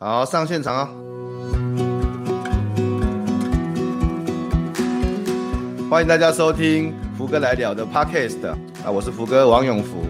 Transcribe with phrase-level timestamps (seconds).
[0.00, 0.88] 好，上现场哦！
[5.90, 8.56] 欢迎大家收听福哥来了的 Podcast 啊，
[8.92, 10.04] 我是福哥王永福。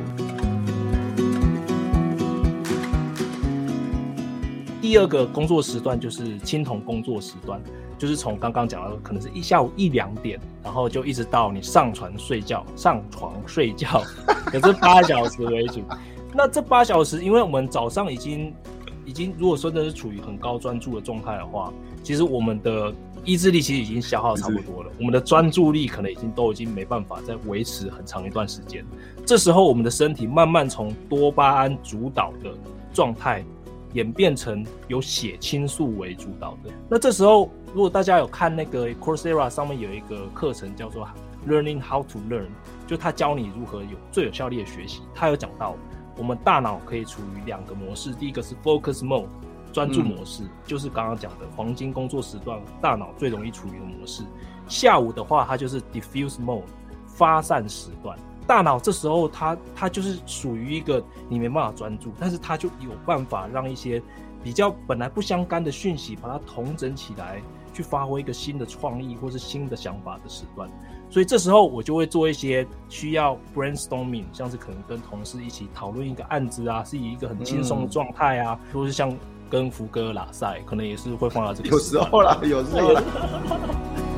[4.83, 7.59] 第二个工作时段就是青铜工作时段，
[7.97, 14.03] 就是从刚刚讲到，可能是一下午一两点，然后就一直到你上床睡觉，上床睡觉，
[14.53, 15.81] 也是八小时为主。
[16.35, 18.53] 那这八小时，因为我们早上已经。
[19.09, 22.93] 已经，如果说真的是处于很高专注的状态的话，其实我们的
[23.25, 28.85] 意志力其实已经消耗差不多了，我们的专注力可能已经都已经没办法再维持很长一段时间。
[29.25, 32.53] 这时候，我们的身体慢慢从多巴胺主导的
[32.93, 33.43] 状态
[33.95, 36.71] 演变成由血清素为主导的。
[36.91, 41.09] 那这时候，如果大家有看那个 Coursera 上面有一个课程叫做
[41.49, 42.49] Learning How to Learn，
[42.87, 45.75] 就他教你如何有最有效率的学习，他有讲到。
[46.19, 49.29] 我们大脑可以处于两个模式，第一个是 focus mode，
[49.73, 54.25] 专注模式，嗯、就是刚刚讲的黄金工作时段，大脑最容易处于的模式。
[54.67, 56.65] 下午的话，它就是 diffuse mode，
[57.07, 58.19] 发散时段。
[58.47, 64.03] 大脑这时候它它就是属于一个你没办法专注，但是它就有办法让一些
[64.43, 67.41] 比较本来不相干的讯息把它统整起来，
[67.73, 70.69] 去发挥一个新的创意或是新的想法的时段。
[71.11, 79.15] 所以这时候我就会做一些需要 brainstorming，像是可能跟同事一起讨论一个案子啊，是以一个很轻松的状态啊，或是像
[79.49, 81.69] 跟福哥拉赛，可能也是会放到这个。
[81.71, 83.03] 有时候啦，有时候啦。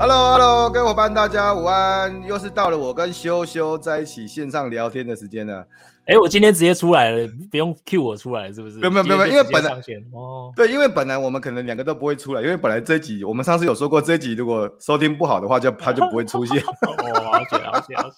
[0.00, 2.24] Hello，Hello，各位伙伴，大家午安！
[2.24, 5.58] 又是到了我跟修修在一起线上聊天的时间了。
[6.04, 8.78] 哎、欸，我今天直接出来了，不用 cue 我出来，是不是？
[8.78, 9.72] 没有没有没有，因为本来
[10.12, 16.62] 哦，对，因为本来我们可能两个都不会出来，因为本来这一集我们上次有说过，这一集如果收听不好的话，就 他就不会出现。
[16.62, 18.16] 哦，了解了解了解。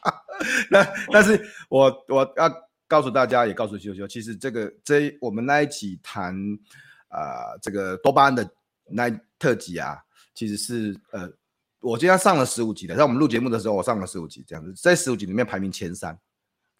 [0.70, 2.50] 那但是我我要
[2.88, 6.34] 告诉大家，也告诉修修，其实这个这我们那一集谈
[7.08, 8.48] 啊、呃、这个多巴胺的
[8.90, 9.98] 那特辑啊，
[10.38, 11.28] 其实是呃，
[11.80, 16.16] 我今天上了十五集的，在我们录节目的时候，我上了十五集，这样子，在十五集里面排名前三。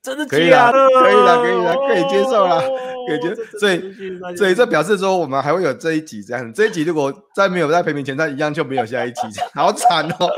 [0.00, 2.60] 真的可以啦，可以了，可以了，可以接受了，
[3.08, 3.58] 可以接受。
[3.58, 6.52] 所以，所以这表示说，我们还会有这一集这样。
[6.52, 9.20] 这一集如果再没有在排名前三，一样就没有下一集，
[9.52, 10.30] 好惨哦！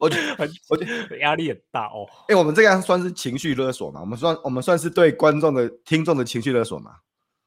[0.00, 2.04] 我觉得，我觉得压力很大哦。
[2.26, 4.00] 哎，我们这样算是情绪勒索嘛？
[4.00, 6.90] 我们算，我们算是对观众的、听众的情绪勒索嘛？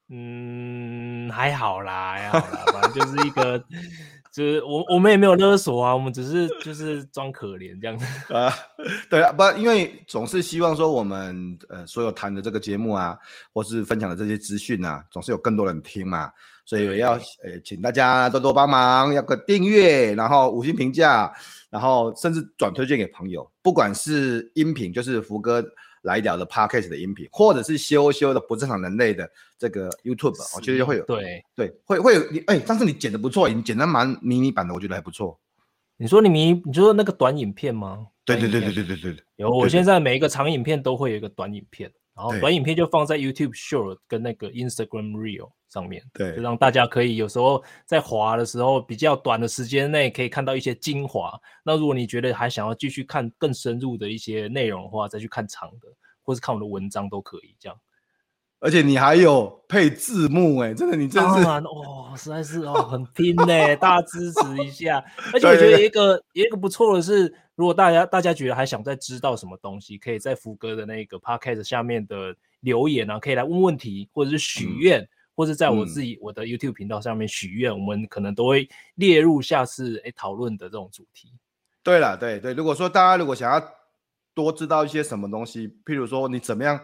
[0.09, 3.61] 嗯，还好啦，还好啦，反正就是一个。
[4.37, 8.53] 就是我我们也没有勒索啊，我们只是就是装可怜这样子 啊。
[9.09, 13.17] 对啊，不，因为总是希望说我们呃所有谈的这个节目啊，
[13.51, 16.31] 或是分享的这些资讯啊，总是有更多人听嘛，
[16.65, 21.33] 所以也要呃请大家多多帮忙，要个订阅，然后五星评价，
[21.71, 25.65] 然后甚至转推荐给朋友，不管是音频就是福哥。
[26.07, 29.29] 来聊的 Podcast 的音频，或者是修修的不正常人类的
[29.59, 35.37] 这个 YouTube，我觉得就会有对对，会会有你哎，但是你剪的不错，你剪的蛮迷你版的，我觉得还不错。
[35.97, 38.07] 你说你迷，你说那个短影片吗？
[38.23, 51.39] 对对对对对对对，有，我现在每一个长影片都会有一个短影片，然后短影片就放在 YouTube Short 跟那个 Instagram Reel 上面，对，就让大家可以有时候在滑的时候比较短的时间内可以看到一些精华。
[51.63, 55.87] 那如果你觉得还想要继续看更深入的一些内容的话，再去看长的。
[56.23, 57.79] 或是看我的文章都可以，这样，
[58.59, 65.01] 而且你还有配字幕哎，真的你真是哦，实在是哦，很拼呢，大家支持一下。
[65.33, 81.33] 而且我觉得一个一个不错的是，如果大家大家觉得还想再知道什么东西，可以在福哥的那个 podcast 下面的留言啊，可以来问问题，或者是许愿，嗯、或者在我自己、嗯、我的 YouTube 频道上面许愿，我们可能都会列入下次哎讨论的这种主题。
[81.83, 83.77] 对了，对对，如果说大家如果想要。
[84.37, 86.77] 多知道一些什么东西，譬如说你怎么样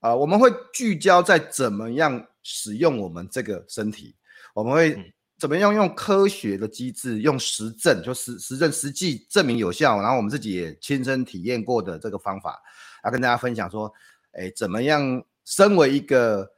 [0.00, 0.16] 啊、呃？
[0.16, 4.16] 我们会聚焦在怎么样使用我们这个身体，
[4.54, 5.12] 我们会
[5.44, 12.58] 怎么样用科学的机制，用实证，就实实证实际证明有效，然后我们自己也亲身体验过的这个方法，
[13.02, 13.92] 来跟大家分享说，
[14.32, 16.48] 哎，怎么样身为一个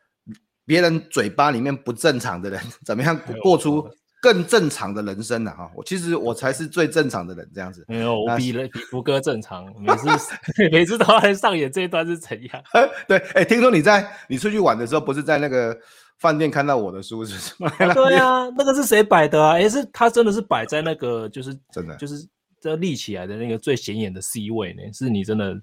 [0.64, 3.90] 别人嘴巴里面不正常的人， 怎么样过出。
[4.22, 7.84] 更正常的人生呢哈，我其实我才是最正常的人，这样子。
[7.86, 10.08] 没有，我比了比福哥正常，每次
[10.72, 12.62] 每次都在上演这一段是怎样？
[13.06, 15.78] 对，哎、欸，听说你在你出去玩的时候，不是在那个
[16.18, 17.92] 饭店看到我的书，是什么、啊？
[17.94, 19.52] 对啊，那个是谁摆的啊？
[19.54, 22.26] 哎、欸，是他真的是摆在那个就是真的就是
[22.60, 24.82] 这立起来的那个最显眼的 C 位呢？
[24.92, 25.54] 是你真的？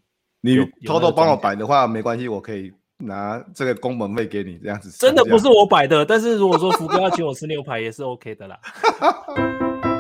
[0.42, 2.72] 你偷偷帮我摆的话没关系，我可以。
[3.00, 8.58] 拿这个工本费给你，这样子真的不是我摆的，但是如果说福哥要请我吃牛排也是 OK 的啦。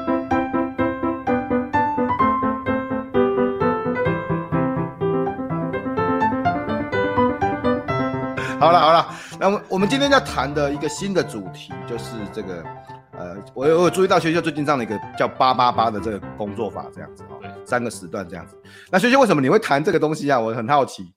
[8.63, 12.63] 好了好了，那我我们今天要谈的一个新的主题就是这个，
[13.12, 18.57] 呃，我有我有注意到学校最近上了一个叫八八八的这个工作法，这样子哈，对，三个时段这样子。
[18.89, 20.39] 那学校为什么你会谈这个东西啊？
[20.39, 21.13] 我很好奇。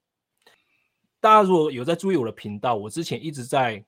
[1.21, 3.81] 大家如果有在注意我的频道，我之前一直在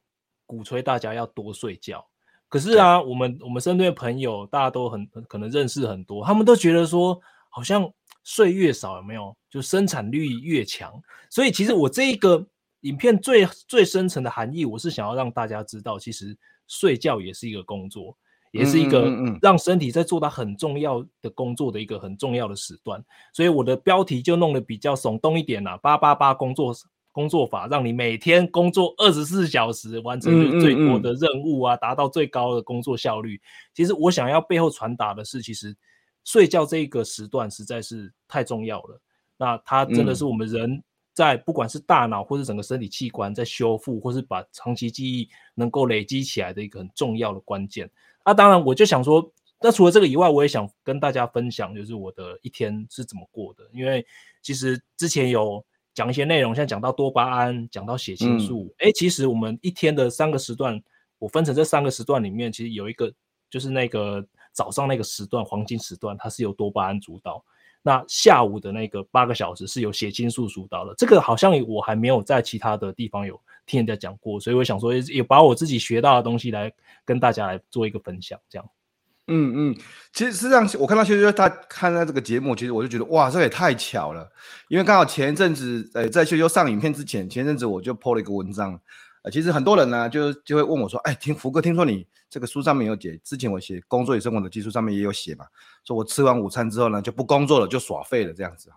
[0.46, 2.06] 鼓吹大家要多睡觉。
[2.48, 7.20] 可是啊，我们我们身边的朋友大家都很可能认识很多，他们都觉得说
[7.50, 7.88] 好像
[8.24, 10.94] 睡越少有没有，就生产力越强。
[11.30, 12.44] 所以其实我这一个
[12.82, 16.38] 影片最最深层的含义，我是想要让大家知道，其实
[16.68, 18.18] 睡觉也是一个工作，
[18.52, 19.12] 也是一个
[19.42, 23.04] 让身体在做到很重要的工作的一个很重要的时段。
[23.34, 26.74] 所以我的标题就弄得比较耸动一点啦，八八八工作。
[27.12, 33.42] 工作法让你每天工作二十四小时，完成最多的任务啊，达到最高的工作效率。
[33.74, 35.76] 其实我想要背后传达的是，其实
[36.24, 39.02] 睡觉这个时段实在是太重要了。
[39.38, 40.82] 那它真的是我们人
[41.14, 47.90] 在不管是大脑或是整个身体器官在修复，或是把长期记忆能够累积起来的一个很重要的关键。
[48.26, 53.64] 那当然，我就想说，那除了这个以外，我也想跟大家分享，就是我的一天是怎么过的。
[53.74, 54.06] 因为
[54.42, 55.64] 其实之前有。
[55.96, 58.74] 讲一些内容，像讲到多巴胺，讲到血清素。
[58.78, 60.82] 哎、嗯，其实我们一天的三个时段，
[61.18, 63.12] 我分成这三个时段里面，其实有一个
[63.50, 67.44] 就是那个早上那个时段，黄金时段，它是由多巴胺主导。
[67.82, 70.94] 那下午的那个八个小时是由血清素主导的。
[70.98, 76.72] 这个好像我还没有在其他的地方有听人家讲过，所以我想说，也把我自己学到的东西来
[77.06, 78.70] 跟大家来做一个分享，这样。
[79.32, 79.76] 嗯嗯，
[80.12, 84.28] 其实实际上我看到修修他看到这个节目，其实我就觉得哇，这也太巧了，
[84.70, 88.82] 因为刚好前一阵子，呃，在修修上影片之前，前一阵子我就 po 了一个文章，
[89.24, 95.46] 呃，其实很多人呢就就会问我说，哎，听福哥，听说你这个书上面有写，之前我写工作与生活的技术上面也有写嘛，
[95.86, 98.70] 说我吃完午餐之后呢就不工作了，就耍废了这样子，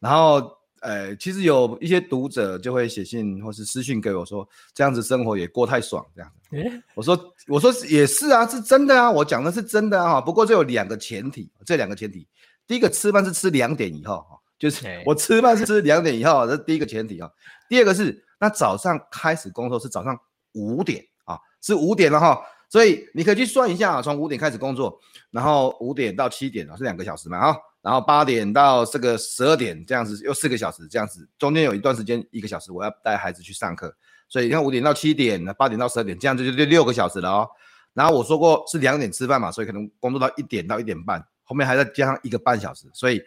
[0.00, 0.56] 然后。
[0.82, 6.82] 呃，其实有一些读者就会写信或是私信给我说，这样子生活也过太爽，这样子。
[6.94, 7.18] 我说，
[7.48, 10.20] 我说也是啊，是真的啊，我讲的是真的啊。
[10.20, 12.28] 不过这有两个前提，这两个前提，
[12.66, 14.24] 第一个吃饭是吃两点以后，
[14.58, 17.30] 就是我吃饭是吃两点以后，这是第一个前提啊。
[17.68, 20.18] 第二个是，那早上开始工作是早上
[20.52, 22.40] 五点啊，是五点了哈。
[22.68, 24.98] 所以你可以去算一下啊，从五点开始工作，
[25.30, 27.56] 然后五点到七点啊，是两个小时嘛啊。
[27.80, 33.94] 然后八点到这个十二点这样子，又四个小时这样子，中间有一段时间一个小时我要带孩子去上课，
[34.28, 37.48] 所以你看五点到七点，那八点到十二点这样子就六六个小时了哦。
[37.94, 43.22] 然后我说过是两点吃饭嘛，所以可能工作到一点到一点半，后面还再加上一个半小时，所以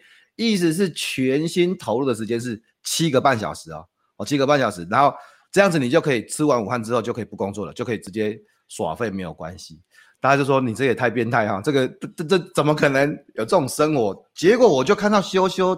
[0.48, 5.12] 意思是全心投入的时间是七个半小时哦，哦七个半小时，然后
[5.52, 9.80] 这样子你就可以吃完午饭之后就可以不工作了，就可以直接耍废没有关系。
[10.18, 14.24] 大家就说你这也太变态哈，这个这这这怎么可能有这种生活？
[14.34, 15.76] 结果我就看到修修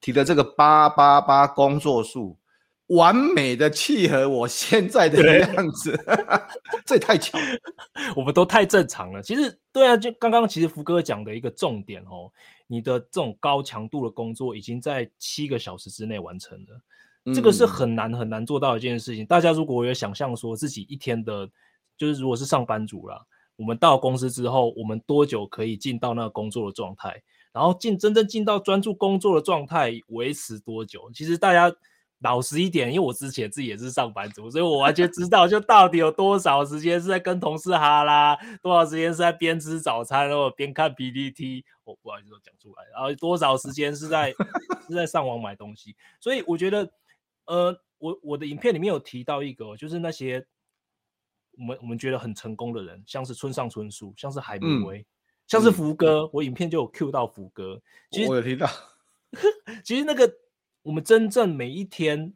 [0.00, 2.38] 提的这个八八八工作数，
[2.86, 5.98] 完美的契合我现在的样子，
[6.86, 7.44] 这也太巧了，
[8.16, 9.22] 我们都太正常了。
[9.22, 12.30] 其实对啊，就刚刚其实福哥讲的一个重点哦，
[12.70, 16.80] 你的这种高强度的工作已经在七个小时之内完成了，
[17.24, 19.26] 嗯、这个是很难很难做到一件事情。
[19.26, 21.50] 大家如果有想象说自己一天的，
[21.96, 23.26] 就是如果是上班族啦。
[23.56, 27.20] 我们到公司之后，我们多久可以进到那个工作的状态？
[27.52, 31.10] 然后进真正进到专注工作的状态，维持多久？
[31.12, 31.74] 其实大家
[32.20, 41.64] 老实一点，因为我之前自己也是上班族，所以我完全知道，就到底有多少时间是在跟同事哈啦，多少时间是在边吃早餐，然后边看 PPT。
[41.84, 44.32] 我不好意思说讲出来，然后多少时间是在
[44.86, 45.96] 是在上网买东西。
[46.20, 46.88] 所以我觉得，
[47.46, 50.46] 呃，我我的影片里面有提到一个，就是那些。
[51.58, 55.06] 我们我们觉得很成功的人，像是村上春树，像是海明威，嗯、
[55.46, 57.78] 像是福哥，嗯、我影片就有 cue 到福哥。
[58.10, 58.66] 其实我有提到，
[59.84, 60.32] 其实那个
[60.82, 62.32] 我们真正每一天，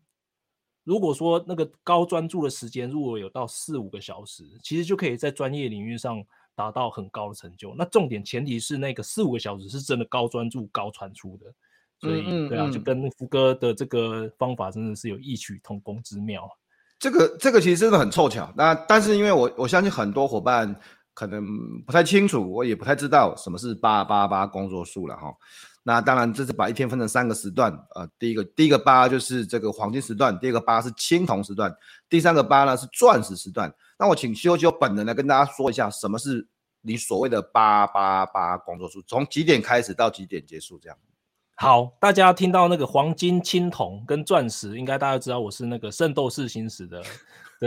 [0.85, 6.23] 如果说那个高专注的时间，如果有到四五个小时，其实就可以在专业领域上
[6.55, 7.75] 达到很高的成就。
[7.77, 11.53] 那重点前提是那个四五个小时是真的高专注、高产出的。
[12.01, 16.47] 所以，对啊，就跟福哥的这个方法真的是有异曲同工之妙。
[16.99, 20.75] 这个这个其实真的很凑巧，那但是因为我我相信很多伙伴
[21.15, 21.43] 可能
[21.87, 25.33] 不太清楚，我也不太知道什么是八八八工作数了哈。
[25.87, 31.73] 那当然这是把一天分成三个时段，呃，第一个第一个八就是这个黄金时段，第二个八是青铜时段，
[32.09, 33.73] 第三个八呢是钻石时段。
[33.99, 36.49] 那我请修修本人来跟大家说一下，什么是
[36.81, 40.99] 你所谓的八八八工作数，从几点开始到几点结束这样。
[41.57, 47.01] 好，大家听到那个黄金、青铜跟钻石，应该大家知道我是那个《圣斗士星矢》的，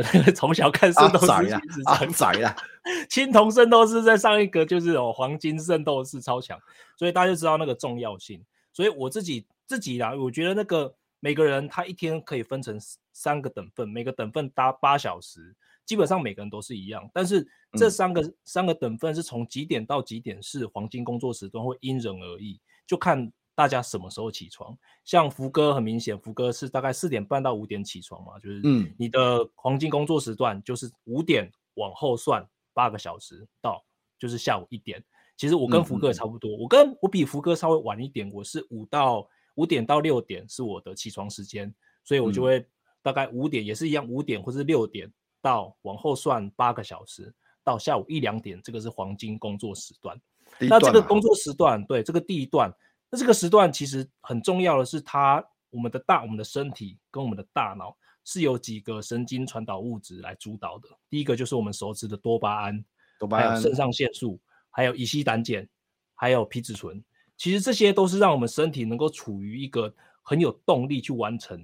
[0.02, 2.56] 对， 从小看《圣斗士星矢》长窄了。
[3.10, 6.60] 青铜圣斗士在上一格就是哦黄金圣斗士超强，
[6.98, 8.44] 所以大家就知道那个重要性。
[8.74, 10.94] 所以我自己自己啦，我觉得那个。
[11.20, 12.78] 每个人他一天可以分成
[13.12, 17.10] 三个等份，每个等份搭八小时，基本上每个人都是一样。
[17.12, 24.78] 但是这三个、嗯、三个等份是从几点到几点是黄金工作时段，会因人而异，就看大家什么时候起床。
[25.04, 33.84] 像福哥很明显，福哥是大概四点半到五点起床嘛，就是嗯，你的黄金工作时段就是五点往后算八个小时到
[34.20, 35.04] 就是下午一点。
[35.36, 41.74] 其实我跟福哥也差不多，嗯、我跟我比福哥稍微晚一点，我是五到五点到六点是我的起床时间，
[42.04, 42.64] 所以我就会
[43.02, 45.12] 大概五点也是一样，五点或是六点
[45.42, 47.34] 到往后算八个小时
[47.64, 50.16] 到下午一两点，这个是黄金工作时段。
[50.60, 52.72] 段那这个工作时段，对这个第一段，
[53.10, 60.90] 那这个时段其实很重要的是它，它我们的大我们的身体跟我们的大脑是由几个神经传导物质来主导的。
[61.10, 62.84] 第一个就是我们熟知的多巴胺，
[63.20, 64.40] 多巴胺还有肾上腺素。
[64.70, 65.68] 还有乙烯胆碱，
[66.14, 67.04] 还有皮质醇，
[67.36, 71.60] 其实这些都是让我们身体能够处于一个很有动力去完成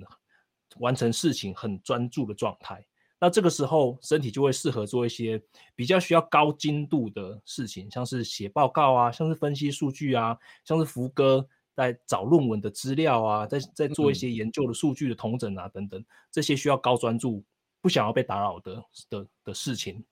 [0.77, 2.83] 完成事情、很专注的状态。
[3.23, 5.41] 那这个时候，身体就会适合做一些
[5.75, 16.03] 比较需要高精度的事情，像是写报告啊，像是分析数据啊，像是福哥在找论文的资料啊，在在做一些研究的数据的统整啊，等等，
[16.33, 17.41] 这些需要高专注、
[17.79, 20.03] 不想要被打扰的的的事情。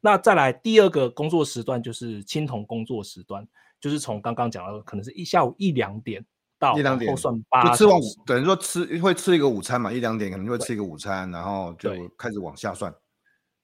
[0.00, 3.44] 那再来第二个工作时段就是青铜工作时段，
[3.80, 6.24] 就是从刚刚讲的，可能是一下午一两点
[6.64, 12.92] 到一两点算八，就吃完等于说吃会吃一个午餐嘛，一两点可能就会吃一个午餐，然后就开始往下算。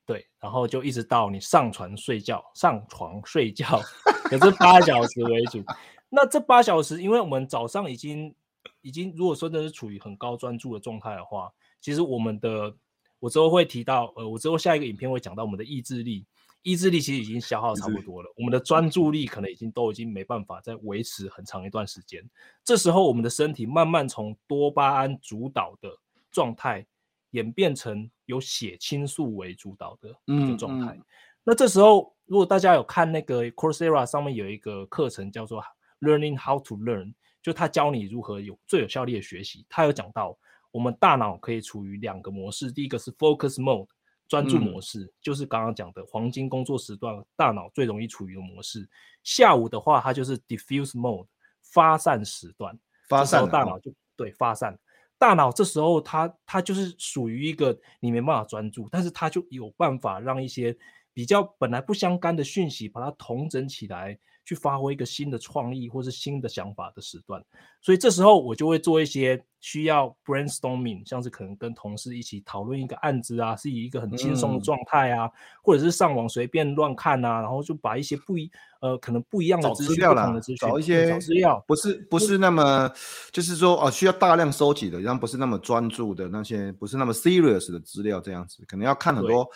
[0.04, 3.80] 对，然后就一直到你上床睡觉，上床睡觉，
[4.24, 5.62] 可是八小时为主。
[6.10, 8.34] 那这八小时，因为我们早上已经
[8.82, 12.74] 已经如果说的是处于很高专注的状态的话，其实我们的。
[13.22, 16.24] 我之后会提到，呃，我之后下一个影片会讲到我们的意志力，
[16.62, 22.22] 意志力其实已经消耗差不多了，我们的专注力可能已经都已经没办法再维持很长一段时间。
[22.64, 25.90] 这时候，我们的身体慢慢从多巴胺主导的
[26.30, 26.86] 状态
[27.30, 30.94] 演变成由血清素为主导的一个状态。
[30.94, 31.04] 嗯嗯、
[31.44, 35.62] 那这时候，如果大家有看那个 Coursera 上面有一个课程叫做
[36.00, 40.38] Learning How to Learn，就他教你如何有最有效率的学习，他有讲到。
[40.72, 43.88] 我们大脑可以处于两个模式，第一个是 focus mode
[44.30, 48.88] 专注模式，嗯、就是刚刚讲的黄金工作时段，大脑最容易处于的模式。
[49.24, 51.26] 下午的话，它就是 diffuse mode
[51.60, 54.78] 发散时段，发散大脑就对发散。
[55.18, 60.74] 大脑这时候它它就是属于一个你没办法专注，但是它就有办法让一些
[61.12, 64.16] 比较本来不相干的讯息把它统整起来。
[64.50, 67.40] 去发挥一个新的创意或是新的想法的时段，
[67.80, 82.90] 所以这时候我就会做一些需要 brainstorming，像是可能跟同事一起讨论一个案子啊，是以一个很轻松的状态啊，嗯、或者是上网随便乱看啊，然后就把一些不一呃可能不一样的资料啦，找一些资料，不是不是那么
[83.30, 89.48] 就是说哦需要大量收集的，然后不是那么专注的那些，不是那么 serious 的资料这样子，可能要看很多。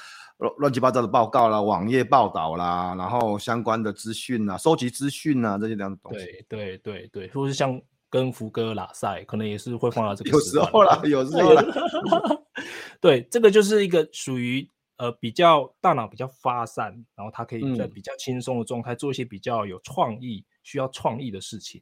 [0.59, 6.25] 乱七八糟的报告啦，网页报道啦，然后相关的资讯啊，收集资讯啊，这些这样的东西。
[6.25, 11.65] 对对对对，或是像跟福哥拉赛，可能也是会放到这个时候啦， 有时候啦，
[13.01, 21.81] 对，这个就是一个属于呃比较大脑比较发散，然后他可以在比较轻松的状态做一些比较有创意、需要创意的事情。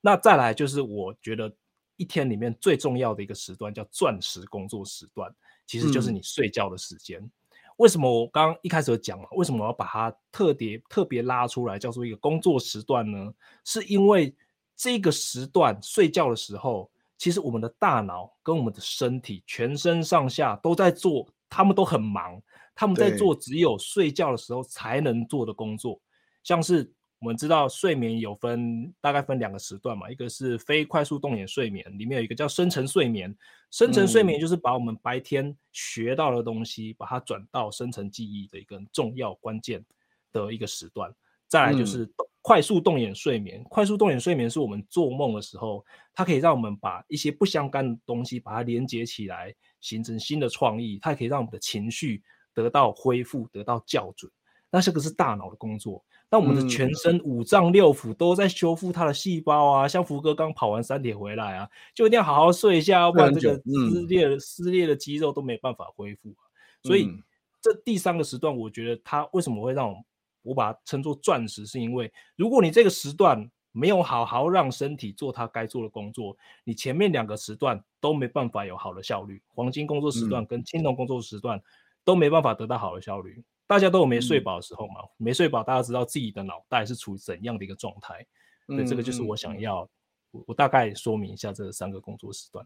[0.00, 1.52] 那再来就是我觉得
[1.96, 5.32] 一天里面最重要的一个时段叫钻石工作时段，
[5.66, 7.20] 其实就是你睡觉的时间。
[7.20, 7.30] 嗯
[7.78, 9.28] 为什么我刚刚一开始有讲了？
[9.32, 13.32] 为什么我要把它特别特别拉出来，叫做一个工作时段呢？
[13.64, 14.34] 是因为
[14.76, 22.40] 这个时段睡觉的时候，其实我们的大脑跟我们的身体全身上下都在做，他们都很忙，
[22.74, 26.00] 他们在做只有睡觉的时候才能做的工作，
[26.42, 26.92] 像是。
[27.22, 33.32] 我们知道睡眠有分大概分两个时段嘛，一个是非快速动眼睡眠，里面有一个叫深层睡眠。
[33.70, 39.84] 深层睡眠就是把我们白天学到的东西，把它转到深层记忆的一个重要关键
[40.32, 41.14] 的一个时段。
[41.46, 42.10] 再来就是
[42.40, 50.98] 快速动眼睡眠，快速动眼睡眠是我们做梦的时候，它可以让我们把一些不相干的东西把它连接起来，形成新的创意。
[51.00, 52.20] 它也可以让我们的情绪
[52.52, 54.28] 得到恢复，得到校准。
[54.72, 56.02] 那这个是大脑的工作。
[56.30, 66.40] 那我们的全身五脏六腑都在修复它的细胞啊，嗯、像福哥刚跑完三铁回来啊，就一定要好好睡一下，要不然这个撕裂、嗯、撕裂的肌肉都没办法恢复、啊。
[66.82, 67.22] 所以、嗯、
[67.60, 70.02] 这第三个时段，我觉得它为什么会让我
[70.40, 79.42] 我把它称作钻石，是因为如果你这个时段没有好好让身体做它该做的工作，你前面两个时段都没办法有好的效率。
[79.54, 81.60] 黄金工作时段跟青铜工作时段
[82.04, 83.44] 都没办法得到好的效率。
[83.72, 85.00] 大家都有没睡饱的时候嘛？
[85.00, 88.22] 嗯、没睡饱，大家知道自己的脑袋是处于怎样的一个状态。
[88.66, 89.88] 对，这个就是我想要，
[90.30, 92.62] 我、大概说明一下这三个工作时段。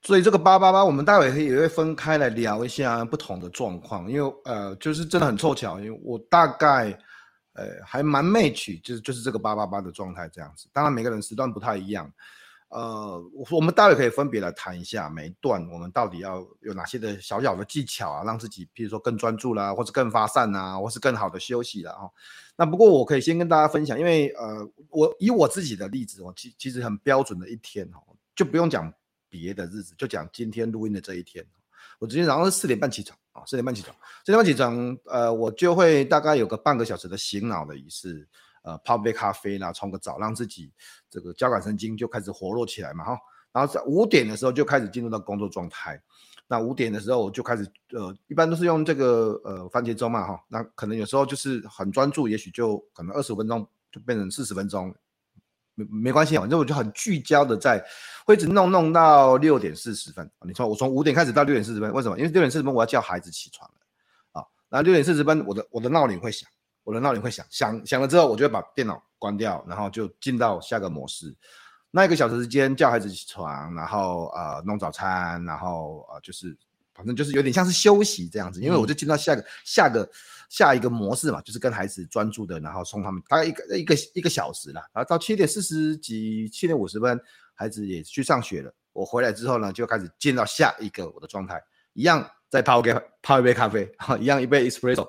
[0.00, 6.98] 所以这个八八八，我们待会也会分开来聊一下不同的状况，因为呃，就是真的很凑巧，因为我大概
[7.52, 10.66] 呃还蛮 match，就是就是这个八八八的状态这样子。
[10.72, 12.10] 当然每个人时段不太一样，
[12.68, 21.92] 呃，我们待会可以分别来谈一下每一段我们到底要有哪些的小小的技巧啊，让自己譬如说更专注啦，或是更发散啊，或是更好的休息啦。
[21.92, 22.10] 哈。
[22.56, 28.00] 那不过我可以先跟大家分享，因为呃，我以我自己的例子，我其其实很标准的一天哦，
[28.34, 28.92] 就不用讲。
[29.30, 31.44] 别的日子就讲今天录音的这一天，
[31.98, 33.94] 我今天早上是四点半起床啊，四点半起床，
[34.24, 38.26] 四点半起床，呃，我就会大概有个半个小时的醒脑的仪式，
[38.62, 40.72] 呃，泡杯咖啡啦，冲个澡，让自己
[41.08, 43.18] 这个交感神经就开始活络起来嘛，哈，
[43.52, 46.00] 然后在五点的时候就开始进入到工作状态，
[46.46, 54.94] 那五点的时候我就开始，呃，一般都是用这个呃番茄钟嘛，哈，那可能有时候就是很专注，也许就可能二十分钟就变成四十分钟。
[55.74, 57.80] 没没关系，反正我就很聚焦的在，
[58.26, 60.28] 会一直弄弄到六点四十分。
[60.44, 62.18] 你从我从五点开始到六点四十分，为什么？
[62.18, 64.44] 因为六点四十分我要叫孩子起床了啊。
[64.68, 66.50] 那六点四十分，我的我的闹铃会响，
[66.88, 71.36] 我的闹铃会响，响响了之后，我就会把电脑关掉，然后就进到下个模式。
[71.90, 76.56] 那一个小时时间叫孩子起床，然后呃弄早餐，然后呃就是
[76.94, 80.10] 反正就是有点像是休息这样子，因为我就进到下个、嗯、下个。
[80.48, 87.20] 下一个模式嘛，就是跟孩子专注的，然后送他们大概一个一个一个小时了，然后到七点四十几、七点五十分，
[87.52, 88.72] 孩子也去上学了。
[88.94, 93.86] 我回来之后呢，就开始进到下一个我的状态，一样再泡给泡一杯咖啡，
[94.18, 95.06] 一样一杯 espresso，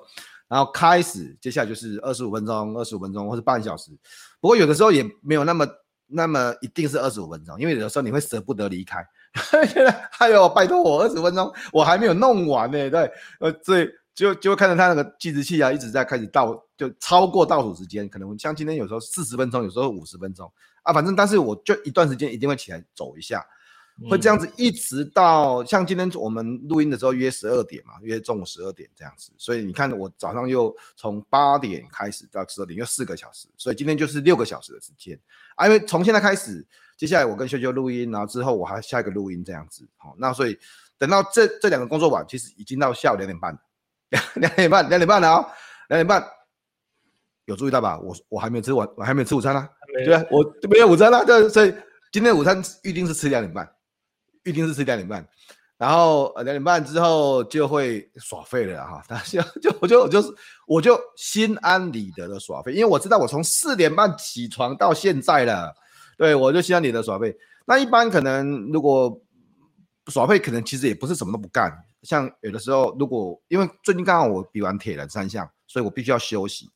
[0.50, 3.90] 然后开始接下来就是二十五分钟、二十五分钟或者半小时。
[4.38, 5.66] 不过有的时候也没有那么
[6.06, 8.98] 那么一定是二十五分钟，因为有的时候你会舍不得离开。
[10.18, 13.88] 哎呦，拜托我二十分钟，我还没有弄完呢、欸，对，呃，所以。
[14.12, 20.52] 就就看到他那个计时器啊，一直在开始倒，就超过倒数时间，可能像今天有时候四十分钟，有时候五十分钟
[20.82, 23.42] 啊，反正但是我就一段时间一定会起来走一下，
[24.08, 35.18] 会这样子一直到像今天我们录音的时候约十二点嘛，约中午十二点这样子，所以你看我早上又从八点开始到十二点，又四个小时，所以今天就是六个小时的时间
[35.56, 36.64] 啊，因为从现在开始，
[36.96, 40.58] 接下来我跟秀秀录音，然后之后我还下一个录音这样子，好，那所以
[40.96, 43.58] 等到这这两个工作完，其实已经到下午两点半了。
[44.10, 45.48] 两 两点半，两点半了啊，
[45.88, 46.26] 两点半，
[47.44, 47.96] 有注意到吧？
[48.00, 49.70] 我我还没有吃晚，我还没有吃午餐呢、啊。
[50.04, 51.72] 对啊，我没有午餐了、啊，对，所以
[52.10, 53.72] 今天午餐预定是吃两点半，
[54.44, 55.26] 预定是吃两点半，
[55.76, 59.02] 然后呃两点半之后就会耍废了哈。
[59.08, 60.28] 但是就我就我就是
[60.66, 65.74] 我就心安理得的耍废，因为我知道我从四点半起床到现在了，
[66.16, 67.36] 对，我就心安理得耍废。
[67.66, 69.20] 那一般可能如果
[70.08, 71.72] 耍废，可能其实也不是什么都不干。
[72.02, 76.68] 像有的时候，如果因为最近刚好我比完铁人三项，所以我必须要休息。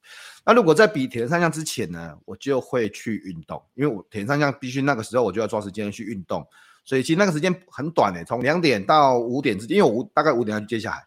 [0.45, 6.47] 那如果在比铁人三项之前呢，我就会去运动，因为我铁人三项必须那个时候我就要抓时间去运动，
[6.85, 11.03] 所以其实那个时间很短诶，从两点到五点之间，因为我大概五点要接下来，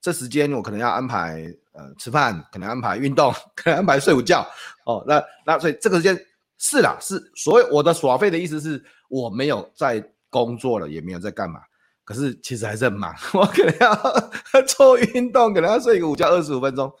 [0.00, 4.46] 这时间我可能要安排呃吃饭，可能安排运动，可能安排睡午觉
[4.84, 5.02] 哦。
[5.06, 6.18] 那那所以这个时间
[6.58, 11.60] 是啦，是所谓我的耍废的意思是我没有在工作了，也没有在干嘛。
[12.04, 16.92] 可是其实还是很忙， 我可能要 做运动，可能要睡一个午觉二十五分钟，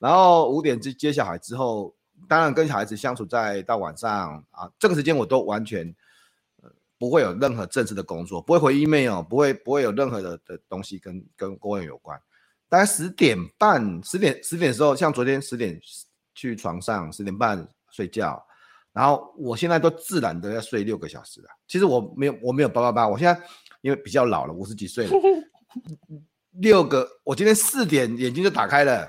[0.00, 1.94] 然后五点接接小孩之后，
[2.26, 5.94] 当然跟小孩子相处在到晚上啊，这个时间我都完全
[6.98, 12.20] 不会有任何正式的工作，不会回 email，不会不会有任何的的东西跟跟公务员有关。
[12.68, 15.80] 大概十点半、十点十点的时候，像昨天十点
[16.34, 18.44] 去床上，十点半睡觉，
[18.92, 21.48] 然后我现在都自然的要睡六个小时了。
[21.68, 23.40] 其实我没有我没有八八八，我现在。
[23.82, 25.12] 因为比较老了，五十几岁了，
[26.58, 29.08] 六个，我今天四点眼睛就打开了，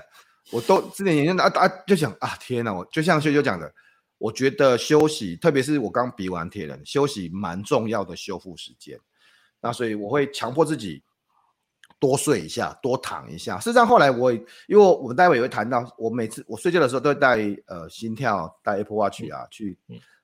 [0.52, 3.74] 我都四点眼睛啊啊就想啊天哪，我就像秀秀讲的，
[4.18, 8.98] 我觉得休息，特别是我刚比完铁人，休息蛮重要的修复时间，
[9.60, 11.02] 那所以我会强迫自己
[12.00, 13.58] 多睡一下，多躺一下。
[13.58, 19.78] 事实上后来我，因为我们待会也会谈到，我每次我睡觉的时候都会带呃心跳，带 Apple Watch 啊去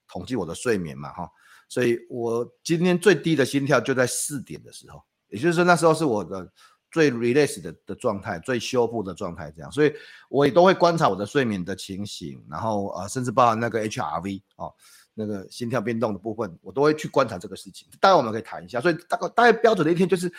[0.09, 1.30] 统计我的睡眠嘛哈。
[1.68, 6.52] 所以我今天最低的心跳就在四点的时候，也就是说那时候是我的
[6.94, 9.92] 最 relax 的的状态，最修复的状态，这样，所以
[10.28, 14.72] 我也都会观察我的睡眠的情形，然后呃，甚至包含那个 HRV 哦，
[15.12, 17.88] 那个心跳变动的部分，我都会去观察这个事情。
[18.00, 18.80] 待会我们可以谈一下。
[18.80, 20.33] 所以大概大概标准的一天就是，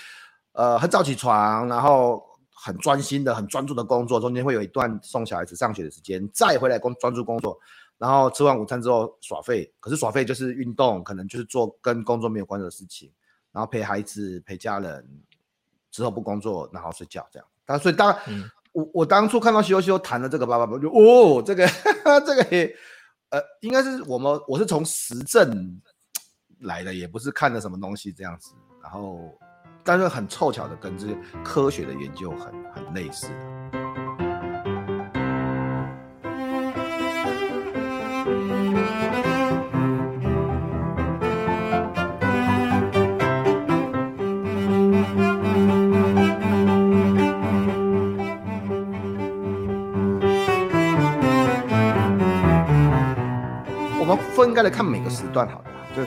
[0.54, 7.60] 呃，很早起床，然后很专心的、很专注的工作，中间会有一段送小孩子上学的时间，再回来工专注工作。
[7.98, 13.12] 然后吃完午餐之后耍废，可是耍废就是运动，可能就是做跟工作没有关的事情，
[13.52, 15.06] 然后陪孩子、陪家人，
[15.96, 17.48] 之后不工作，然后睡觉这样。
[17.66, 21.66] 但所以当、嗯、我我当初看到修修谈了这个八八八，就哦，这个
[22.28, 22.76] 这个也
[23.30, 25.82] 呃，应该是我们我是从实证
[26.60, 28.52] 来的，也不是看的什么东西这样子。
[28.84, 29.34] 然后
[29.86, 33.30] 但是很凑巧的跟这些科学的研究很很类似。
[55.10, 55.66] 时段，好了，
[55.96, 56.04] 就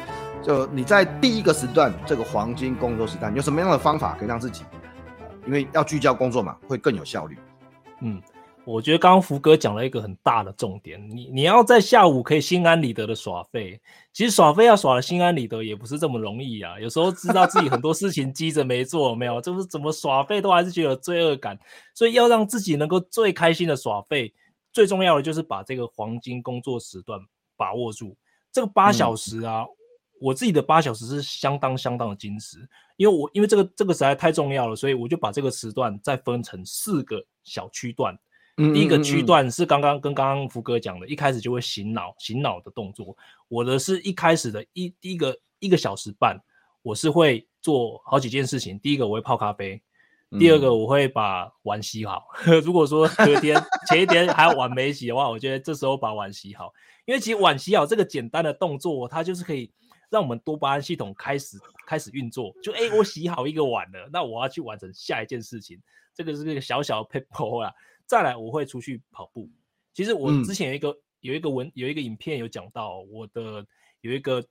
[0.67, 4.65] 就你在第一个时段这个黄金工作时段，有什么样的方法可以让自己，
[5.47, 7.37] 因为要聚焦工作嘛，会更有效率。
[8.01, 8.23] 嗯，
[8.65, 13.81] 我觉得刚刚福哥讲了一个很大的重点，你你要在下午可以心安理得的耍废，
[14.13, 16.79] 其实耍废要耍的心安理得也不是这么容易啊。
[16.79, 21.59] 有时候知道自己很多事情积着没做，没有，就是怎么耍废都还是觉得有罪恶感，
[21.95, 24.33] 所以要让自己能够最开心的耍废，
[24.73, 27.21] 最重要的就是把这个黄金工作时段。
[27.59, 28.17] 把握住
[28.59, 29.69] 这个八小时啊，嗯、
[30.21, 32.59] 我自己的八小时是相当相当的矜持，
[32.97, 38.13] 因为我因为这个这个实在太重要了，所以我就把这个时段再分成四个小区段。
[38.15, 38.19] 嗯
[38.61, 43.17] 嗯嗯，第一个区段是刚刚跟刚刚福哥讲的，一开始就会醒脑醒脑的动作。
[43.47, 46.37] 我的是一开始的一第一个一个小时半，
[46.83, 48.77] 我是会做好几件事情。
[48.81, 49.81] 第一个我会泡咖啡。
[50.39, 52.27] 第二个，我会把碗洗好。
[52.47, 56.73] 嗯、 如果说隔天前一天还有碗没洗的话，我觉得这时候把碗洗好，
[57.07, 59.73] 因为其实碗洗好这个简单的动作，它就是可以
[60.11, 62.53] 让我们多巴胺系统开始开始运作。
[62.63, 65.81] 就哎，我洗好一个碗了，那我要去完成下一件事情。
[66.13, 67.73] 这个是个小小的撇步啦。
[68.05, 69.49] 再来，我会出去跑步。
[69.95, 73.65] 其实我之前有一个、嗯、有一个文有一个影片有讲到我的
[74.03, 74.45] 有一个。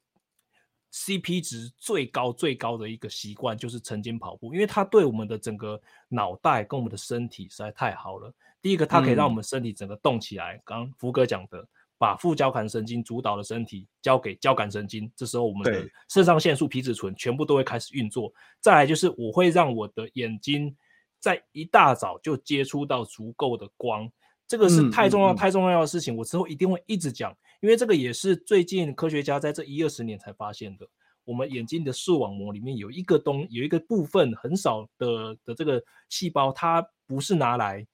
[0.93, 8.33] CP 值最高最高的一个习惯就是晨间跑步，因为它对我们的整个脑袋跟我们的身体实在太好了。
[8.61, 10.59] 第一个，它可以让我们身体整个动起来。
[10.65, 11.65] 刚刚福哥讲的，
[11.97, 18.33] 把副交感神经主导的身体交给交感神经，这时候我们的肾上腺素、皮质醇全部都会开始运作。
[18.59, 20.75] 再来就是，我会让我的眼睛
[21.19, 24.09] 在一大早就接触到足够的光，
[24.47, 26.15] 这个是太重要太重要的事情。
[26.15, 27.35] 我之后一定会一直讲。
[27.59, 30.87] 因为这个也是最近科学家在这一二十年才发现的。
[31.25, 37.85] 我们眼睛的视网膜里面有一个东，有一个部分很少的的这个细胞，它不是拿来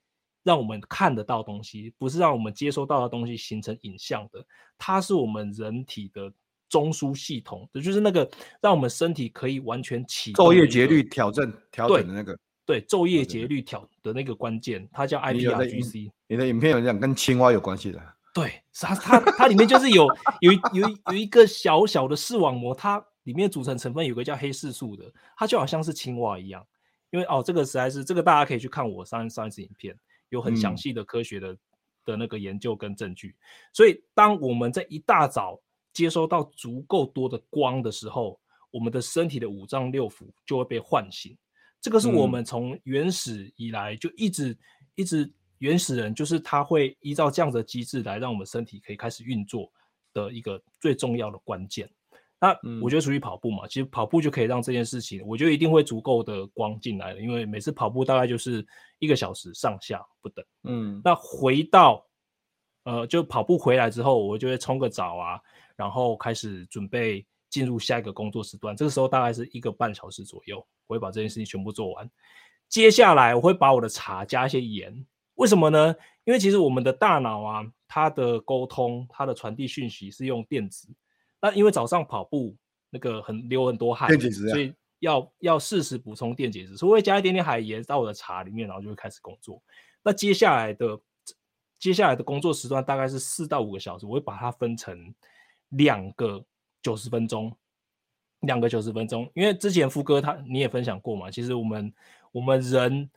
[0.43, 4.45] 让我们看得到东西，不是让我们接收到的东西形成影像的，
[4.77, 6.31] 它是我们人体的
[6.69, 8.29] 中枢系统，也就是那个
[8.61, 10.45] 让我们身体可以完全启动。
[10.45, 12.37] 昼夜节律调整调整的那个。
[12.67, 16.11] 对，昼夜节律调的那个关键，它叫 IPRGC。
[16.27, 17.99] 你的影片有讲跟青蛙有关系的。
[18.33, 20.07] 对，它它它里面就是有
[20.41, 26.65] 有有有一个小小的视网膜，它里面组成成分有个叫黑色素的，它就好像是青蛙一样。
[27.11, 29.95] 因为哦，这个实在是这个大家可以去看我上上一次影片，
[30.29, 31.59] 有很详细的科学的、嗯、
[32.05, 33.35] 的那个研究跟证据。
[33.71, 35.61] 所以当我们在一大早
[35.93, 38.39] 接收到足够多的光的时候，
[38.71, 41.37] 我们的身体的五脏六腑就会被唤醒。
[41.79, 44.57] 这个是我们从原始以来就一直、嗯、
[44.95, 45.31] 一直。
[45.63, 49.71] 原始人就是他会依照这样的机制来让我们身体可以开始运作
[50.13, 51.89] 的一个最重要的关键。
[52.37, 52.49] 那
[52.81, 58.67] 我觉得属于跑步嘛，其实跑步就可以让这件事情，我觉得一定会足够的光进来了，因为每次跑步大概就是
[58.99, 60.43] 一个小时上下不等。
[60.63, 62.05] 嗯，那回到
[62.83, 65.39] 呃，就跑步回来之后，我就会冲个澡啊，
[65.77, 68.75] 然后开始准备进入下一个工作时段。
[68.75, 72.11] 这个时候大概是一个半小时左右，我会把这件事情全部做完。
[72.67, 74.93] 接下来我会把我的茶加一些盐。
[75.35, 75.95] 为什么呢？
[76.25, 80.87] 因为其实我们的大脑啊，它的沟通、它的传递讯息是用电子。
[81.41, 82.55] 那因为早上跑步
[82.89, 89.61] 那个很流很多汗，啊、所以要要适时补充电解质，所以我会加一点点海盐到我的茶里面，然后就会开始工作。
[90.03, 90.99] 那接下来的
[91.79, 95.13] 接下来的工作时段大概是四到五个小时，我会把它分成
[95.69, 96.41] 两个
[96.81, 97.51] 九十分钟，
[98.41, 99.29] 两个九十分钟。
[99.33, 101.93] 因为之前福哥他你也分享过嘛，其实我们
[102.31, 103.09] 我们人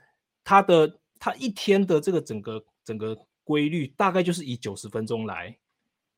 [0.43, 0.99] 他的。
[1.19, 5.57] 它一天的这个整个整个规律大概就是以九十分钟来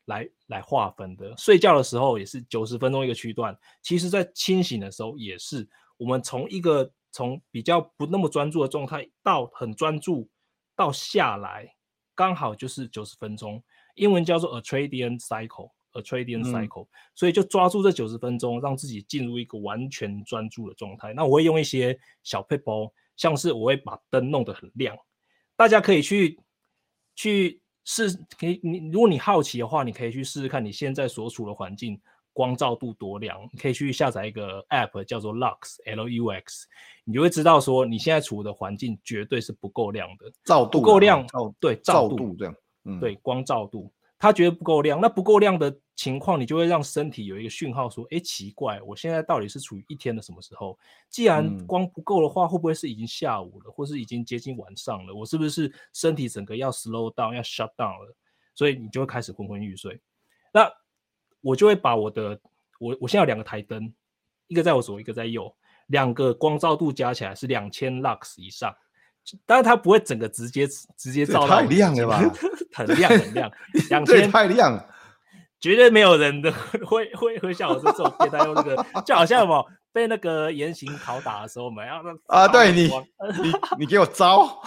[0.07, 1.35] 来来划分的。
[1.37, 5.69] 睡觉的时候也是九十分钟一个区段，其实在清醒的时候也是。
[5.97, 10.29] 我们从一个从比较不那么专注的状态到很专注
[10.77, 11.75] 到下来，
[12.15, 13.63] 刚好就是九十分钟。
[13.97, 16.85] 英文叫做 Ultradian cycle，Ultradian cycle。
[16.85, 16.89] 嗯。
[17.17, 21.13] 所以就抓住这九十分钟，让自己进入一个完全专注的状态。
[21.13, 22.93] 那我会用一些小撇步。
[23.19, 24.97] 像是我会把灯弄得很亮，
[25.57, 26.41] 大家可以去
[27.15, 32.01] 去试，可以你如果你好奇的话，你可以去试试看你现在所处的环境
[32.33, 36.67] 光照度多亮，你可以去下载一个 app 叫做 Lux，L U X，
[37.05, 42.55] 你就会知道说你现在处的环境绝对是不够亮的，照度不够亮，哦对照度，这样，
[42.85, 43.93] 嗯，对光照度。
[44.19, 50.77] 他觉得不够亮，那不够亮的情况，你就会让身体有一个讯号说，哎，奇怪，我现在到底是处于一天的什么时候？
[51.09, 55.15] 既然光不够的话，会不会是已经下午了，或是已经接近晚上了？
[55.15, 58.17] 我是不是身体整个要 slow down，要 shut down 了？
[58.55, 60.01] 所以你就会开始昏昏欲睡。
[60.53, 60.69] 那
[61.41, 62.41] 我就会把我的，
[62.81, 63.95] 我我现在有两个台灯，
[64.49, 65.55] 一个在我左，一个在右，
[65.87, 68.75] 两个光照度加起来是两千 lux 以上。
[69.47, 72.21] 当然它不会整个直接直接照到，太亮了吧？
[72.73, 73.51] 很亮很亮，
[73.91, 74.87] 两千太亮了，
[75.61, 76.53] 绝对没有人的
[76.87, 82.89] 会会会像我这种变态用那个，就好像什么被那个严刑拷打的时候，我们要啊，对你
[83.43, 84.61] 你你给我招，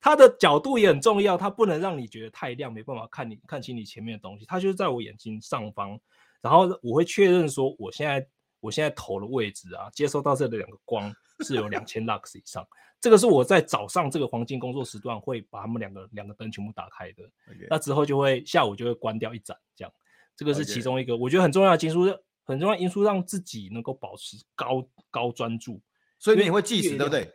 [0.00, 4.44] 它的角度也很重要，它不能让你觉得太亮，没办法看你看清你前面的东西。
[4.46, 5.98] 它就是在我眼睛上方，
[6.40, 8.24] 然后我会确认说，我现在
[8.60, 11.12] 我现在头的位置啊，接收到这两个光。
[11.44, 12.66] 是有两千 lux 以上，
[13.00, 17.22] 这个是我在早上这个黄金工作时段会把他们两个两个灯全部打开的。
[17.68, 19.92] 那之后就会下午就会关掉一盏，这样。
[20.34, 22.04] 这个是其中一个我觉得很重要的因素，
[22.44, 25.80] 很重要的因素让自己能够保持高高专注。
[26.18, 27.32] 所以你会计时对不对？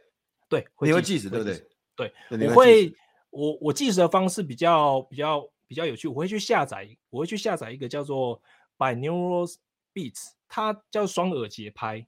[0.50, 1.68] 对，你会计时对不对？
[1.96, 2.14] 对，
[2.48, 2.94] 我会
[3.30, 8.42] 我我计时的方式比较比较比较有趣，我会去下载，我会去下载一个叫做
[8.78, 9.52] Binaural
[9.94, 12.06] Beats，它叫双耳节拍。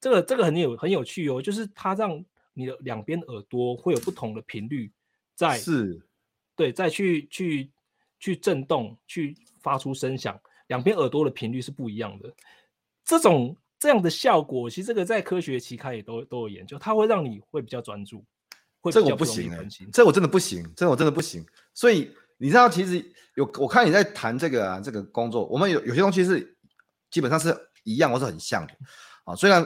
[0.00, 4.90] 这个这个很有很有趣哦，就是它让你的两边耳朵会有不同的频率
[5.34, 6.00] 在，是，
[6.56, 7.70] 对，再去去
[8.18, 12.32] 去震动，去发出声响，两边耳朵的频率是不一样的。
[13.04, 18.24] 这种这样的效果，其实这个在科学期刊也都都有研究，它会让你会比较专注。
[18.90, 21.44] 这我不行哎，这我真的不行，这我真的不行。
[21.74, 26.56] 所以你知道，其实有我看你在谈这个啊，这个工作，我们有有些东西是
[27.10, 28.72] 基本上是一样或是很像的
[29.24, 29.64] 啊，虽然。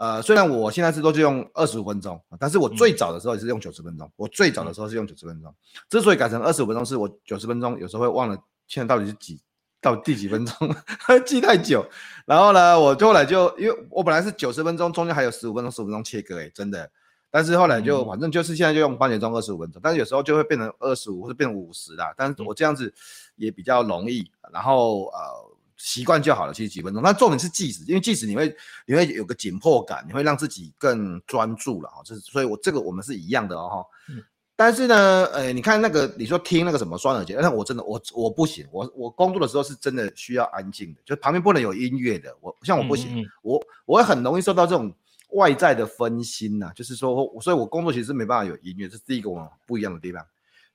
[0.00, 4.08] 呃，虽然我现在是都是用二十五分钟，但是我最早的时候也是用九十分钟。
[4.14, 5.52] 我最早的时候是用九十分钟，
[5.90, 9.40] 之所以改成二十五分钟，是我九十分钟有时候会忘了现在到底是几
[9.80, 10.54] 到第几分钟，
[11.26, 11.84] 记太久。
[12.26, 16.88] 然后呢，我后来就因为我本来是九十分钟，中间还有十五分钟、十五分钟切割，哎，真的。
[17.28, 22.14] 但是后来就反正就是现在就用番茄钟二十五分钟，但是有时候就会变成二十五或者变成五十啦。
[22.16, 22.94] 但是我这样子
[23.34, 25.57] 也比较容易，然后呃。
[25.78, 27.02] 习惯就好了，其实几分钟。
[27.02, 32.02] 那重点是计时，因为计时你会你会有个紧迫感，你会让自己更专注了哈。
[32.04, 33.86] 这是所以，我这个我们是一样的哦。
[34.08, 34.22] 嗯。
[34.56, 42.36] 但是呢，呃，你看那个你说听那个什么双耳节，但我真的我我不行，我我工作的时候是真的需要安静的，就旁边不能有音乐的。
[42.40, 44.92] 我像我不行，嗯嗯我我会很容易受到这种
[45.30, 46.72] 外在的分心呐、啊。
[46.74, 50.26] 就是说，所以我工作其实是没办法有音乐，这是第一个我不一样的地方。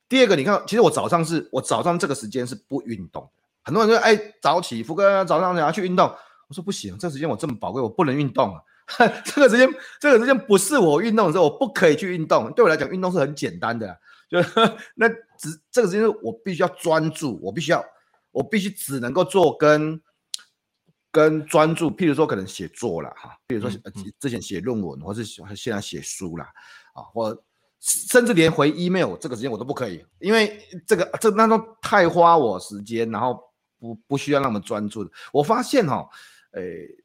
[0.08, 3.43] 第二个，你看，其实我早上是我早上这个时间是不运动的。
[3.64, 6.08] 很多人说：“哎，早起，福哥早上你要去运动。”
[6.50, 8.62] 我说：“不行，这个时间我这么宝贵，我不能运动啊！
[9.24, 12.52] 这个时间，这个时间不是我运动的时候，我不可以去运动。
[12.54, 13.96] 对我来讲，运动是很简单的、啊，
[14.30, 14.40] 就
[14.96, 17.84] 那只这个时间是我必须要专注，我必须要，
[18.32, 20.02] 我必须只能够做跟
[21.12, 21.90] 跟专注。
[21.90, 23.72] 譬如说，可能写作了哈，譬如说
[24.20, 26.44] 之前写论文，或是现在写书了
[26.94, 27.36] 啊，或。”
[27.86, 33.38] 甚至连回 email 这个时间我都不可以，因为这个这那都太花我时间，然后
[33.84, 35.12] 不不需要那么专注的。
[35.34, 36.10] 我发现哈、哦，
[36.54, 37.04] 诶、欸，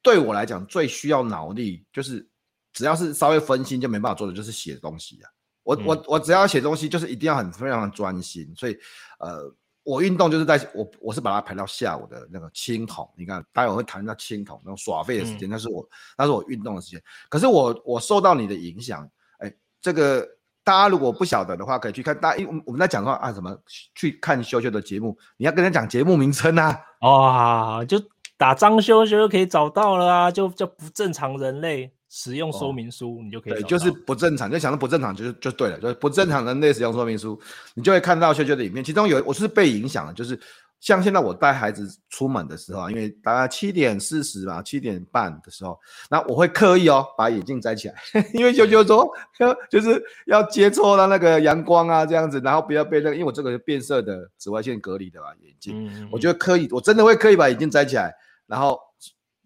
[0.00, 2.26] 对我来讲最需要脑力，就是
[2.72, 5.30] 只要是稍微分心就没办法做的，就是写东西啊。
[5.62, 8.50] 我、嗯、我我只要写东西，就是一定要很非常的专心。
[8.56, 8.78] 所以，
[9.18, 13.06] 呃，我运动就是在我我是把它排到下午的那个青铜。
[13.16, 17.02] 你看，待会会谈到青铜那种耍废的时间，那、嗯、是我那是我运动的时间。
[17.28, 19.06] 可是我我受到你的影响。
[19.38, 20.28] 哎这个
[20.68, 22.14] 大家如果不晓得的话，可以去看。
[22.20, 23.56] 大家因为我们在讲的话啊，什么
[23.94, 26.78] 去看修修的节目，你要跟他讲节目名称啊。
[27.00, 27.98] 哦，就
[28.36, 33.54] 打张修修就可以找到了啊，就叫不正常人类使用说明书，哦、你就可以。
[33.54, 37.40] 对，就是不正常，就想到不正常就就对了，就是不正常人类使用说明书，
[37.72, 38.84] 你就会看到修修的影片。
[38.84, 40.38] 其中有我是被影响了，就是。
[40.80, 47.94] 像现在我带孩子出门的时候啊，因为大概七点四十吧，七点半的时候，那我会刻意哦把眼镜摘起来，
[48.32, 58.14] 因为就就说要就是要接触到那个阳光啊这样子，然后不要被那个，因为我这个是变色的紫外线隔离的吧眼镜，嗯嗯我觉得刻意，我真的会刻意把眼镜摘起来，
[58.46, 58.78] 然后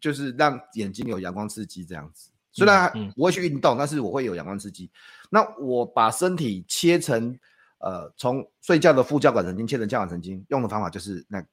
[0.00, 2.28] 就是让眼睛有阳光刺激这样子。
[2.52, 4.90] 虽然不会去运动，但是我会有阳光刺激。
[5.30, 7.38] 那我把身体切成。
[7.82, 11.44] 呃，从睡觉的副交感神经切成交感神经，用的方法就是那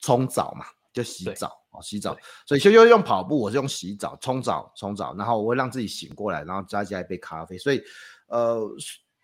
[0.00, 2.16] 冲澡嘛，就洗澡哦，洗澡。
[2.46, 7.56] 所以修修用跑步，我是用洗澡、冲澡、冲澡，然后我会让自己醒过来，然后再加一杯咖啡。
[7.56, 7.80] 所以，
[8.26, 8.60] 呃，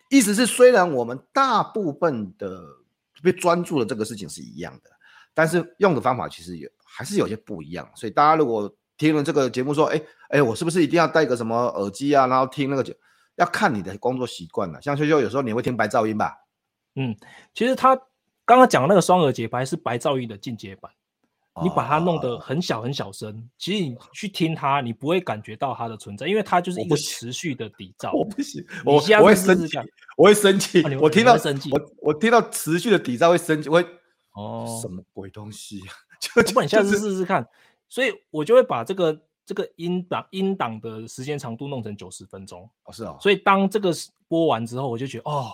[0.09, 2.63] 意思是虽然我们大部分的
[3.21, 4.89] 被专注的这个事情是一样的，
[5.33, 7.89] 但是用的方法其实有还是有些不一样。
[7.95, 12.95] 所以大家如果听了这个节目说，哎哎，我是不是一定要戴个什么耳机啊，然后听那个，
[13.35, 14.81] 要看你的工作习惯了。
[14.81, 16.33] 像修修有时候你会听白噪音吧？
[16.95, 17.15] 嗯，
[17.53, 17.95] 其实他
[18.45, 20.91] 刚刚讲的那个双耳节拍是白噪音的进阶版。
[21.63, 28.11] 你把它弄得很小很小声，哦、其实你去听它，你不会感觉到它的存在，因为它就是一个持续的底噪。
[28.11, 29.77] 我不行，我我会生气，
[30.17, 30.83] 我会生气。
[30.99, 33.87] 我听到生气，我我听到持续的底噪会生气，我会
[34.33, 35.95] 哦，什么鬼东西啊？
[36.43, 37.47] 就不然你下次试试看。
[37.87, 42.69] 所以我就会把这个这个音档音档的时间长度弄成九十分钟。
[42.83, 43.17] 哦，是哦。
[43.21, 43.93] 所以当这个
[44.27, 45.53] 播完之后，我就觉得哦，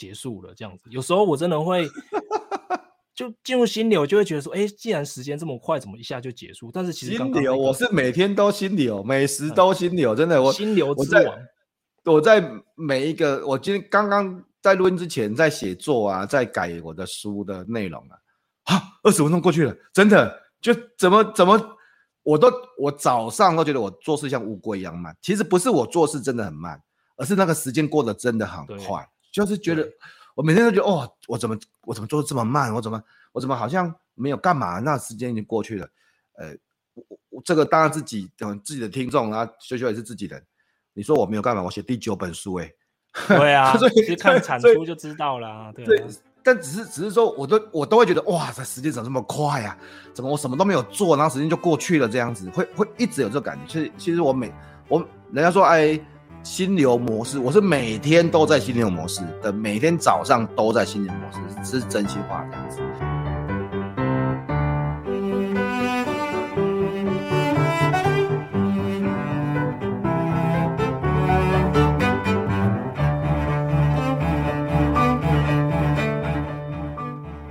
[0.00, 0.84] 结束了这样子。
[0.90, 1.86] 有时候我真的会。
[3.12, 6.70] 就进入心流，就会觉得说，哎，既然时间这么快，怎么一下就结束？
[6.72, 11.38] 但是其实心流，我是每天都心流，每时都心流，嗯、真的，我心流之王。
[12.04, 12.42] 我在
[12.76, 21.60] 每一个，我今天刚刚在录音之前，在写作啊，在改我的书的内容啊，啊，二十分钟过去了，真的，就怎么怎么，
[22.22, 26.82] 我都我早上都觉得我做事像乌龟一样慢，其实不是我做事真的很慢，
[27.18, 29.88] 而是那个时间过得真的很快，就是觉得。
[30.36, 32.72] 我每天都觉得哦，我怎么我怎么做的这么慢？
[32.72, 34.78] 我怎么我怎么好像没有干嘛？
[34.78, 35.86] 那时间已经过去了。
[36.38, 36.54] 呃，
[36.94, 40.42] 我我这个当然自己等自己的听众啊，修修也是自己人。
[40.94, 41.62] 你说我没有干嘛？
[41.62, 42.72] 我写第九本书哎。
[43.28, 45.70] 对啊，所以看产出就知道了。
[45.74, 46.04] 对，对，
[46.42, 49.76] 但只是只是说，我都我都会觉得哇，这时间怎么这么快啊？
[50.14, 52.08] 怎么我什么都没有做，然后时间就过去了？
[52.08, 53.66] 这样子会会一直有这个感觉。
[53.66, 54.50] 其实其实我每
[54.88, 56.00] 我人家说哎。
[56.42, 62.80] 心流模式，我是每天都在心流模式的，每天早上都在心流模式，是真心话这样子。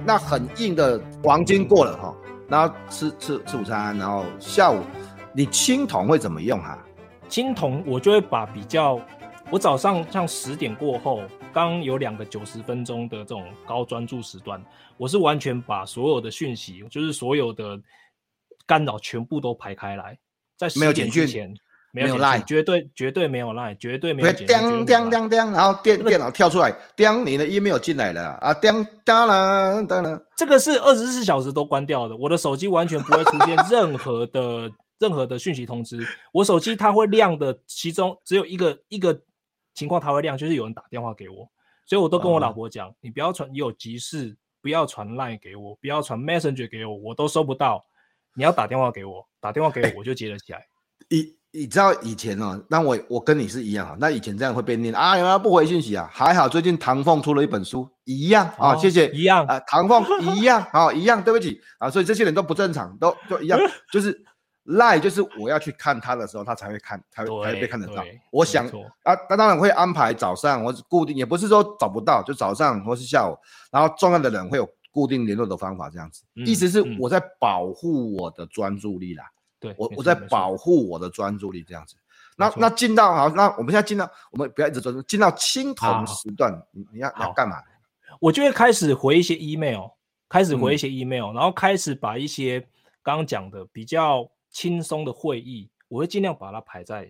[0.04, 2.14] 那很硬的黄金过了哈，
[2.48, 4.80] 然后吃吃吃午餐，然后下午
[5.32, 6.76] 你青铜会怎么用哈？
[7.30, 9.00] 青铜，我就会把比较，
[9.52, 11.22] 我早上像十点过后，
[11.54, 14.60] 刚有两个九十分钟的这种高专注时段，
[14.98, 17.80] 我是完全把所有的讯息，就是所有的
[18.66, 20.18] 干扰全部都排开来，
[20.58, 21.54] 在十点之前
[21.92, 24.32] 没有赖，绝对绝对没有赖，绝对没有。
[24.34, 24.48] 叮
[24.86, 34.68] 叮叮叮，然后电电脑跳出来，叮，你的 email 进来了啊，叮当啦当啦，这个是二十四小时都关掉的，我的手机完全不会出现任何的。
[35.00, 39.20] 任何的讯息通知， 我手机它会亮的，其中只有一个一个
[39.74, 41.50] 情况它会亮，就是有人打电话给我，
[41.86, 47.84] 所以我都跟我老婆讲，你不要传，有急事不要传 Line 给我，不要传 Messenger 给我，我都收不到。
[48.36, 50.66] 你要打电话给我，打电话给我，我就接得起来。
[51.10, 56.08] 你你知道以前哦，那我我跟你是一样啊，那以前这样会被念啊，不回信息啊？
[56.12, 60.04] 还好最近唐凤出了一本书，一样啊，谢谢，一样啊，唐凤
[60.36, 63.58] 一样啊，一样，对不起啊，所以这些人都不正常，都就一样，
[63.92, 64.26] 就是。
[64.70, 68.06] 赖就是我要去看他的时候，他才会看，才会才会被看得到。
[68.32, 68.68] 我想
[69.04, 73.36] 啊，他当然会安排早上，我固定，也不是说找不到，就早上或是下午。
[73.72, 76.24] 然后重要的人会有固定联络的方法，这样子。
[76.36, 79.24] 嗯、意思是我在保护我的专注力啦。
[79.60, 81.96] 对、嗯，我我在保护我的专注力这样子。
[82.38, 87.56] 那那进到好，那我们现在进到我们不要一直专注，进到青铜时段，你你要要干嘛？
[88.20, 89.88] 我就会开始回一些 email，
[90.30, 92.60] 开始回一些 email，、嗯、然后开始把一些
[93.02, 94.30] 刚刚讲的比较。
[94.60, 97.10] 轻松的会议，我会尽量把它排在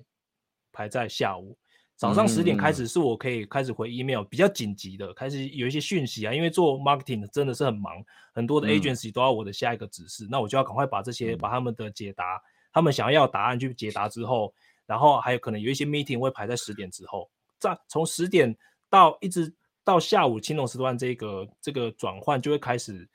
[0.71, 1.57] 排在下午。
[1.95, 6.31] 早上十点开始，是我可以开始回 email，比较紧急的，开始有一些讯息啊。
[6.31, 12.39] 因为做 marketing 的真的是很忙，很多的 agency 都要我的下一个指示，嗯、那我就要赶快把这些把他们的解答，
[12.71, 14.53] 他们想要答案去解答之后，
[14.85, 17.27] 然后还有可能有一些 meeting 会排在十点之后。
[17.57, 18.55] 在从十点
[18.91, 19.51] 到一直
[19.83, 23.09] 到下午青龙时段，这个这个转换就会开始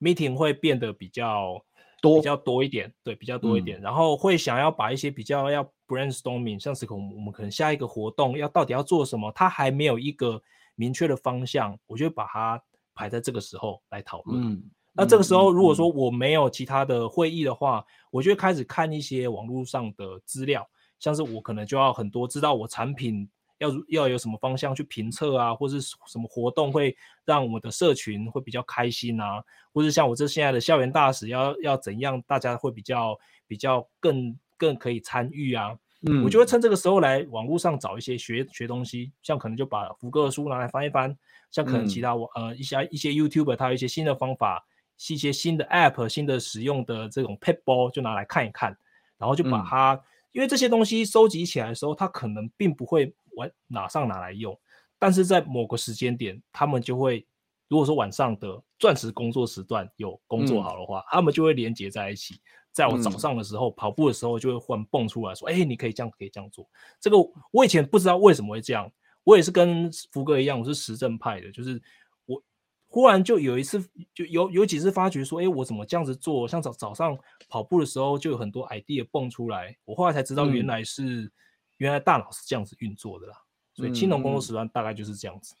[0.00, 1.64] meeting 会变得比较。
[2.00, 10.40] 多比较多一点，对，比较多一点，嗯、然后会想要把一些比较要 brainstorming，像是可能我们可能下一个活动要到底要做什么，它还没有一个
[10.74, 12.62] 明确的方向，我就把它
[12.94, 14.52] 排在这个时候来讨论。
[14.52, 23.28] 嗯，那这个时候如果说我没有其他的会议的话，嗯、我就会开始看一些网络上的资料，像是我可能就要很多知道我产品。
[23.58, 29.42] 要要有什么方向去评测啊，或是什么活动会让我们的社群会比较开心啊，
[29.72, 35.76] 或是像我这现在的校园大使要要怎样，大家会比较比较更更可以参与啊。
[36.02, 41.16] 嗯，我就会趁这个时候来网络上找一些学学东西，像可能就把福哥的书拿来翻一翻，
[41.50, 44.64] 像可能其他我、嗯、呃一些一些 YouTuber 他有一些新的方法，
[45.10, 48.76] 一些新的 App 新的使用的这种 Pitball 就拿来看一看，
[49.18, 53.12] 然后就把它，嗯、因为这些东西收集起来的时候，它可能并不会。
[53.38, 54.58] 晚马上拿来用，
[54.98, 57.26] 但是在某个时间点，他们就会，
[57.68, 62.40] 如果说晚上的钻石工作时段有工作好的话，嗯、他们就会连接在一起。
[62.70, 66.68] 在我早上的时候、嗯、跑步的时候，就会忽然蹦出来说：“哎、欸，你可以这样，可以这样做。”
[67.00, 67.16] 这个
[67.50, 68.88] 我以前不知道为什么会这样，
[69.24, 71.82] 我也是跟福哥一样，我是实证派的，就是
[72.26, 72.40] 我
[72.86, 73.80] 忽然就有一次，
[74.14, 76.46] 就有有几次发觉说，哎，我怎么这样子做？
[76.46, 77.18] 像早早上
[77.48, 79.76] 跑步的时候，就有很多 idea 蹦出来。
[79.84, 81.32] 我后来才知道，原来是、嗯、
[81.78, 83.34] 原来大脑是这样子运作的啦。
[83.74, 85.54] 所以青铜工作时段大概就是这样子。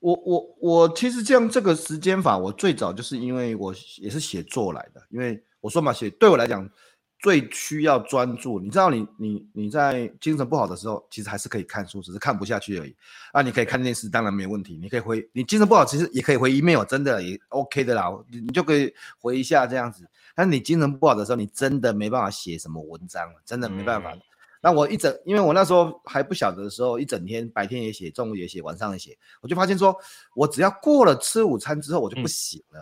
[0.00, 6.68] 我我我其实这样这个时间法，我最早就是因为我也是写作来的，因为我说嘛，写对我来讲。
[7.20, 12.94] 最需要专注，你知道你，你你你在精神不好的时候，其实还是可以看书，只是看不下去而已。
[13.32, 14.78] 啊，你可以看电视，当然没有问题。
[14.80, 18.04] 你可以回，你精神不好，其实也可以回 email，真的也 OK 的啦。
[18.30, 20.08] 你你就可以回一下这样子。
[20.32, 24.14] 但是你精神不好的时候，你真的没办法写什么文章，真的没办法。
[24.14, 24.20] 嗯
[24.60, 29.96] 那我一整，因为我那时候还不晓得的时候，一整天白天也写，中午也写，晚上也写，我就发现说，
[30.34, 32.80] 我只要过了吃午餐之后，我就不写了，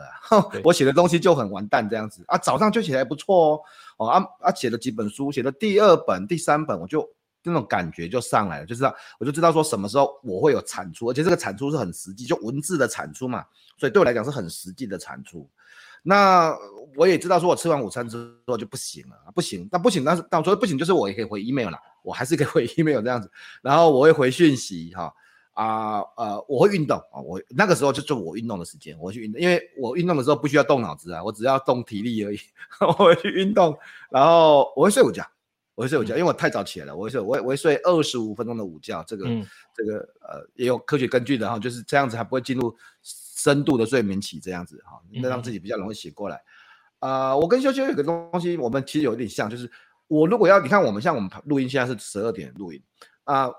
[0.54, 2.38] 嗯、 我写的东西就很完蛋这样子啊。
[2.38, 3.62] 早上就写得还不错
[3.98, 7.06] 哦，哦啊啊，写了几本书，写了第二本、第三本，我就
[7.42, 13.44] 那种感觉就上来了，就知道我就知道说什么时候我会有产出，而且这个产出是很实际，就文字的产出嘛，
[13.78, 15.48] 所以对我来讲是很实际的产出。
[16.08, 16.56] 那
[16.96, 23.28] 我也知道，说我吃完午餐之后就不行了，不行，那不行，但是但我说不行，就是我也可以回 email 了，我还是可以回 email 这样子，
[23.60, 25.12] 然后我会回讯息哈
[25.52, 32.38] 啊呃，我会运动啊，我那个时候就做我运动的时间，我会去运动，因为我运动的时候不需要动脑子啊，我只要动体力而已，
[32.80, 33.76] 我会去运动，
[34.08, 35.26] 然后我会睡午觉，
[35.74, 39.44] 我会睡午觉，因为我太早起来了，我会睡，我会我会睡二十五分钟的午觉，这个、嗯、
[39.74, 42.72] 这个呃也有科学根据的哈，就是这样子还不会进入。
[43.46, 46.42] 深度的睡眠期这样子哈，那让自己比较容易醒过来。
[46.98, 49.70] 啊、我跟修修有个东西，我们其实有点像，就是
[50.08, 52.82] 我如果要你看我们像我们录音现在是十二点录音
[53.22, 53.54] 啊、呃，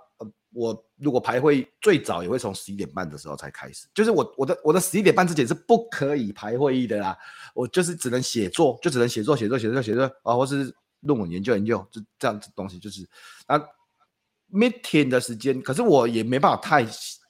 [0.52, 7.18] 我如果排会最早也会从十一点半的时候才开始，就是我我的我的十一点半之前是不可以排会议的啦，
[7.54, 13.08] 我就是只能写作，就只能写作写作写作写作啊，或是论文研究研究，就这样子东西就是
[13.46, 13.58] 啊
[14.52, 16.86] ，meeting 的时间，可是我也没办法太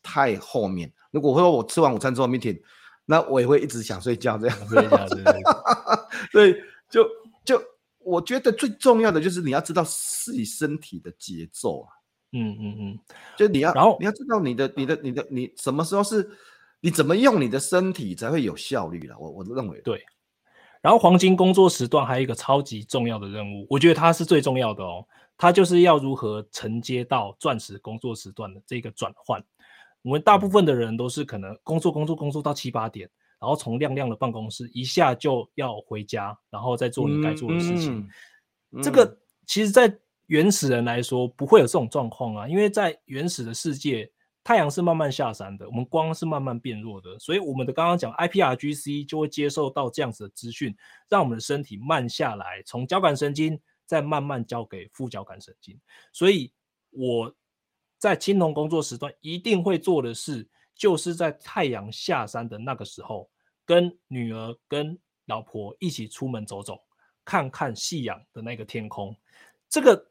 [0.07, 0.89] 太后面。
[1.11, 2.61] 如果说我吃完午餐之后 meeting，
[3.05, 4.57] 那我也会一直想睡觉这样。
[4.69, 5.33] 睡觉，对。
[6.31, 6.55] 所以
[6.89, 7.05] 就
[7.43, 7.61] 就
[7.99, 11.91] 我觉得最重要的就是你要知道自己身体的节奏啊。
[12.31, 12.99] 嗯嗯嗯。
[13.37, 16.29] 就你要，然后你要知道你的你的你的你什么时候是，
[16.79, 19.17] 你怎么用你的身体才会有效率了。
[19.19, 20.01] 我我认为对。
[20.81, 25.05] 然后黄金工作时段还有一个超级重要的任务，我觉得它是最重要的哦。
[25.37, 29.43] 它就是要如何承接到钻石工作时段的这个转换。
[30.07, 33.09] 我们大部分的人都是可能工作工作工作到七八点，
[33.41, 37.99] 然后从亮亮的办公室一下就要回家，然后再做你该做的事情。
[37.99, 38.09] 嗯
[38.71, 39.93] 嗯、这个其实，在
[40.27, 44.09] 原始人来说不会有这种状况啊，因为在原始的世界，
[44.45, 50.73] 太阳是慢慢下山的，我们光是慢慢变弱的，所以我们的刚刚讲 IPRGC 就会接受到这样子的资讯，
[51.09, 55.77] 让我们的身体慢下来，从交感神经再慢慢交给副交感神经。
[56.13, 56.53] 所以
[56.91, 57.29] 我。
[57.97, 63.27] 在青铜工作时段一定会做的事，就是在太阳下山的那个时候，
[63.65, 64.95] 跟女儿、跟
[65.25, 66.79] 老婆一起出门走走，
[67.25, 69.15] 看看夕阳的那个天空。
[69.67, 70.07] 这个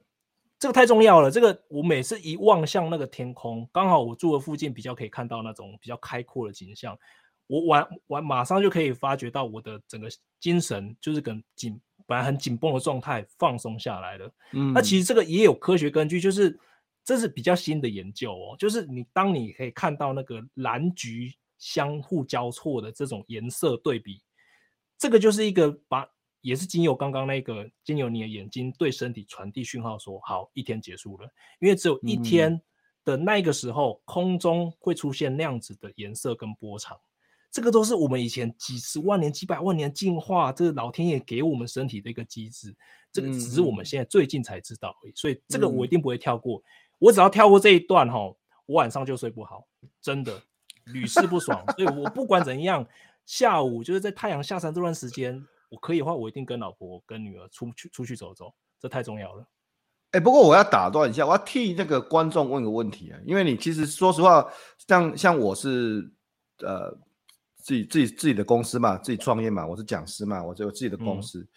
[0.58, 1.30] 这个太重要了。
[1.30, 6.98] 这个我每次一望向那个天空，刚好我住的附近比较可以看到那种比较开阔的景象，
[7.46, 10.08] 我晚晚马上就可以发觉到我的整个
[10.40, 14.28] 精神就是跟紧本来很紧绷的状态放松下来了。
[14.52, 16.58] 嗯，那其实这个也有科学根据，就是。
[17.06, 24.20] 这是比较新的研究哦，就是你当你可以看到那个蓝橘相互交错的这种颜色对比，
[24.98, 26.04] 这个就是一个把
[26.40, 31.28] 也是经由刚刚那个经由你的眼睛对身体传递讯号说好，一天结束了，
[31.60, 32.60] 因为只有一天
[33.04, 36.98] 的那个时候，空中会出现那样子的颜色跟波长，
[37.52, 42.74] 这个都是我们以前几十万年、几百万年进化，这个老天爷给我们身体的一个机制，
[43.12, 46.60] 这个只是我们现在最近才知道而已，所以这个我一定不会跳过。
[46.98, 48.18] 我只要跳过这一段哈，
[48.66, 49.66] 我晚上就睡不好，
[50.00, 50.32] 真的
[50.84, 51.62] 屡试不爽。
[51.76, 52.86] 所以我不管怎样，
[53.26, 59.42] 下午就是在太阳下山这段时间，我可以的话，我一定跟老婆跟女儿出去出去走走，这太重要了。
[60.12, 64.48] 哎、欸，不过我要打断一下，我要替那个观众问个问题啊，因为你其实说实话，
[64.88, 66.10] 像像我是
[66.60, 66.90] 呃
[67.56, 71.40] 自己自己自己的公司嘛，自己创业嘛，我是讲师嘛，我就有自己的公司。
[71.40, 71.48] 嗯、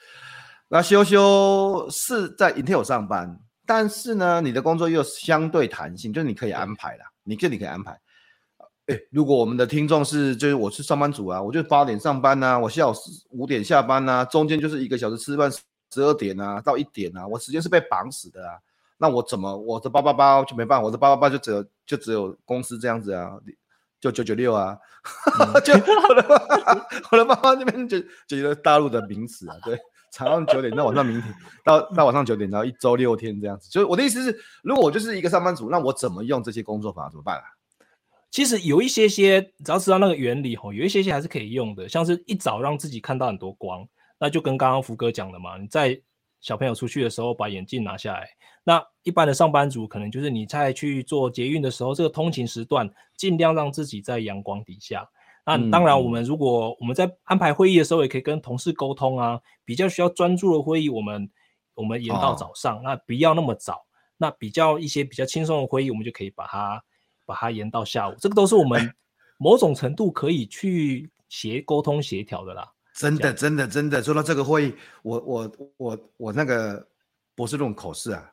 [0.67, 3.39] 那修修是在 Intel 上班。
[3.71, 7.05] 但是呢，你的工作又相对弹性，就是你可以安排啦。
[7.21, 7.91] 你这里可以安排。
[8.87, 12.93] 哎、欸，如果我们的听众是，就是我是上班族啊，我就八点上班呐、啊，我下午
[13.29, 18.57] 五点下班呐、啊，中间就是一个小时吃饭，十二点啊到一点啊，我时间是被绑死的啊。
[18.97, 23.37] 那我怎么我的八八八就没办法，我的八八八就只有就只有公司这样子啊，
[24.01, 24.75] 就九九六啊，
[25.39, 29.79] 嗯、 就我的我的八八这边就就一个大陆的名词啊，对。
[30.11, 31.33] 早上九点到晚上明天，
[31.65, 33.69] 到到晚上九点，然后一周六天这样子。
[33.69, 37.43] 就是我的意思是，如果我就是一个上班族，那我怎么用这些工作法怎么办啊？
[38.31, 43.87] 其实有一些些，只要知道那个原理吼，有一些些还是可以用的，像是一早让自己看到很多光，
[44.19, 45.99] 那就跟刚刚福哥讲的嘛，你在
[46.39, 48.27] 小朋友出去的时候把眼镜拿下来。
[48.63, 52.87] 那一般的上班族可能就是你在去做捷运的时候，这个通勤时段
[53.17, 55.09] 尽量让自己在阳光底下。
[55.57, 61.27] 那当然，我们如果我们在安排会议的时候，也可以跟同事沟通啊，比较需要专注的会议，我们
[61.73, 63.83] 我们延到早上，哦、那不要那么早。
[64.15, 66.83] 那比较一些比较轻松的会议，我们就可以把它
[67.25, 68.15] 把它延到下午。
[68.19, 68.93] 这个都是我们
[69.39, 72.69] 某种程度可以去协沟通协调的啦。
[72.93, 76.85] 真的，真的，真的，说到这个会议，我我我我那个
[77.33, 78.29] 博士论文口试啊，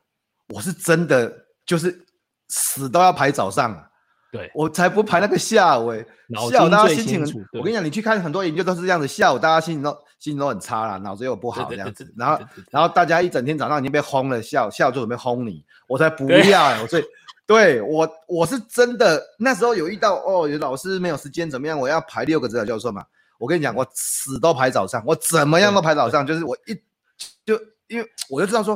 [0.49, 2.05] 我是真的就是
[2.49, 3.86] 死都要排早上，
[4.31, 5.93] 对，我才不排那个下午，
[6.51, 17.03] 下午大家心情很，我跟你讲，你去看很多研究都是这样子，下午大家心情都心情都很差了，脑子又不好这样子，然后然后大家一整天早上已经被轰了，下午下午就准备轰你，我才不要，所以
[17.47, 23.05] 对我我是真的那时候有遇到哦，有老师没有时间怎么样，我要排六个指导教授嘛。
[23.39, 26.73] 我跟你讲，我死都排早上，我怎么样都排早上，就是我一
[27.45, 27.55] 就
[27.87, 28.75] 因为我就知道说，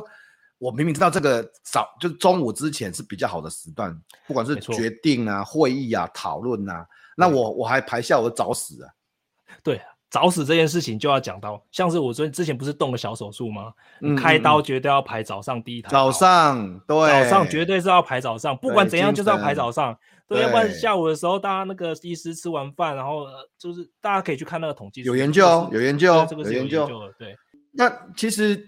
[0.61, 6.85] 我明明知道这个早就中午之前是比较好的时段，不管是决定啊、会议啊、讨论啊，
[7.17, 8.89] 那我我还排下午早死啊。
[9.63, 9.81] 对，
[10.11, 13.73] 早死这件事情就要讲到，像是我昨天之前不是动了小手术吗？
[14.01, 15.89] 嗯，开刀绝对要排早上第一台。
[15.89, 19.97] 早上，对，早上绝对是要排早上，不管怎样就是要排早上。
[20.27, 23.25] 对，要不然下午的时候，大家那个医师吃完饭，然后
[23.57, 25.01] 就是大家可以去看那个统计。
[25.01, 27.11] 有研究，有研究，这个是有研究的。
[27.17, 27.35] 对，
[27.71, 28.65] 那其实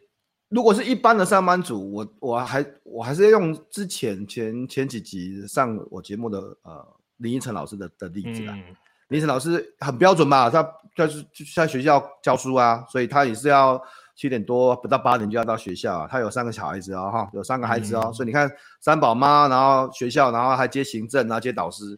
[0.54, 6.86] 如果是一般的上班族，我我还我还是用之前前前几集上我节目的呃
[7.18, 8.54] 林依晨老师的的例子啦。
[8.56, 8.76] 嗯、
[9.08, 10.62] 林依晨老师很标准嘛，他
[10.95, 11.26] 就是
[11.56, 13.82] 在学校教书啊，所以他也是要。
[14.16, 18.47] 七点多不到八点就要到学校，啊，他有三个小孩子哦，哈，有三个孩子哦，嗯、所以你看
[18.80, 21.97] 三宝妈，然后学校，然后还接行政，然后接导师，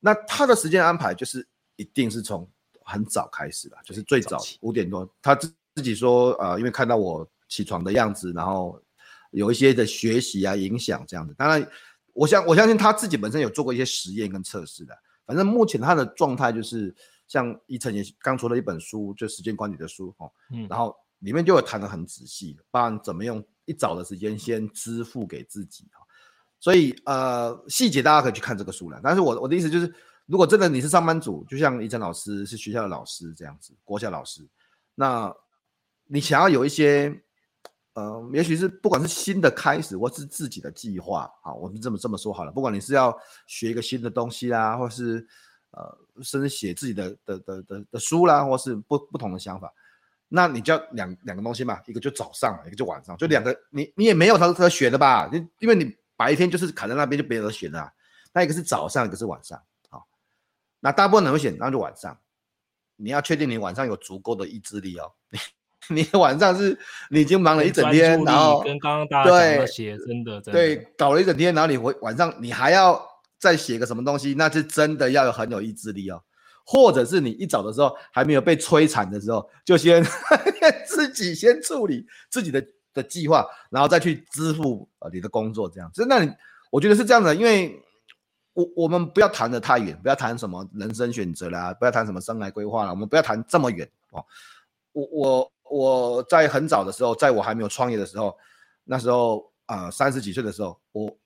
[0.00, 2.48] 那他的时间安排就是一定是从
[2.82, 8.82] 很早开始的，就是最早五点多，他自自己说，呃，因为看到我起床的样子，然后
[9.30, 11.64] 有一些的学习啊影响这样子，当然，
[12.12, 14.92] 我相我相信他自己本身有做过一些实验跟测试的，
[15.24, 16.92] 反正目前他的状态就是
[17.28, 20.96] 像伊晨也刚出了一本书，就时间管理的书哦，嗯，然后。
[21.20, 25.86] 里面就会谈的很仔细的，包含怎么用一早的时间先支付给自己，
[26.60, 29.00] 所以呃细节大家可以去看这个书了。
[29.02, 29.90] 但是我我的意思就是，
[30.26, 34.46] 如果真的你是上班族，就像伊晨老师是学校的老师这样子，国小老师，
[34.94, 35.34] 那
[36.04, 37.22] 你想要有一些
[37.94, 43.16] 呃，也许是不管是新的开始，或是自己的计划啊，我们这么这么说好了，不管你是要
[43.46, 45.26] 学一个新的东西啦，或是
[45.70, 49.72] 呃甚至写自己的的的的的书啦，或是不不同的想法。
[50.28, 55.30] 那你就要两两个东西嘛，一个就早上，一个就晚上，就两个，你你也没有他可选的吧？
[55.32, 57.92] 你因为你白天就是卡在那边，就没得选了。
[58.32, 60.04] 那一个是早上，一个是晚上，好，
[60.80, 62.18] 那大部分人会选，那就晚上。
[62.96, 65.12] 你要确定你晚上有足够的意志力哦。
[65.90, 66.78] 你你晚上是
[67.10, 73.00] 你已经忙了一整天，然后跟刚刚大家讲的写真的，对，搞了一整天，然后你回晚上你还要
[73.38, 76.22] 再写个什么东西，那是真的要有很有意志力哦。
[76.66, 80.02] 或者是你一早的时候还没有被摧残的时候，就先
[80.88, 86.06] 自己先处理自己的的计划，然后再去支付呃你的工作这样子。
[86.08, 86.32] 那你
[86.70, 87.78] 我觉得是这样的，因为
[88.54, 94.24] 我我们不要谈的太远，不要谈什么人生选择啦，不要谈什么生来规划啦，我们不要谈这么远哦。
[94.92, 98.38] 我我我在很早的时候，在我还没有创业的时候，
[98.84, 101.18] 那时候啊三十几岁的时候，我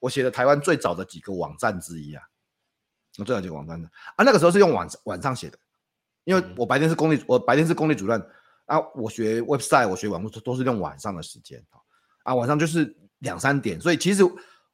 [0.00, 2.22] 我写的台湾最早的几个网站之一啊。
[3.18, 3.88] 我最早几个网站的。
[4.16, 5.56] 啊，那个时候是用晚晚上写的，
[6.24, 8.20] 因为我白天是公立，我白天是公立主任
[8.66, 11.64] 啊，我学 website，我学网络都是用晚上的时间
[12.24, 14.22] 啊，晚上就是两三点，所以其实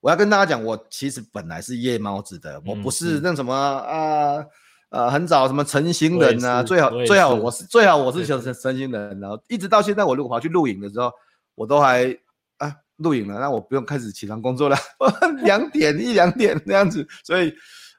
[0.01, 4.45] 我要跟大家讲，我其实本来是夜猫子的，我不是那什么啊
[4.93, 11.11] 啊很早什么成型人啊，最好最好我是最好我是成成型人，然后一直到现在，我如果跑去录影的时候，
[11.57, 12.17] 我都还
[12.59, 14.77] 啊录影了，那我不用开始起床工作了，
[15.43, 17.53] 两点一两点那样子，所以。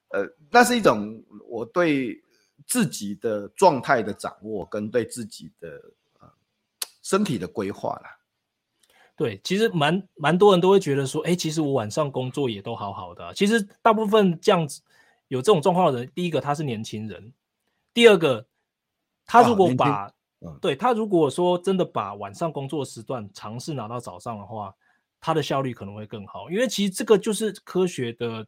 [0.10, 2.22] 呃，那是一种我对
[2.68, 5.70] 自己的状态的掌握，跟对自己的
[6.20, 6.30] 呃
[7.02, 8.16] 身体的规划啦。
[9.18, 13.34] 对，其实蛮蛮多人都会觉得说，哎，其实我晚上工作也都好好的啊。
[13.34, 14.84] 其实大部分这样子
[15.34, 17.34] 有这种状况的人，第一个他是年轻人，
[17.94, 18.46] 第二个
[19.26, 20.08] 他如果把，
[20.40, 24.74] 哦，对，他如果说真的把晚上工作时段尝试拿到早上的话，
[25.20, 28.46] 他的效率可能会更好，因为其实这个就是科学的。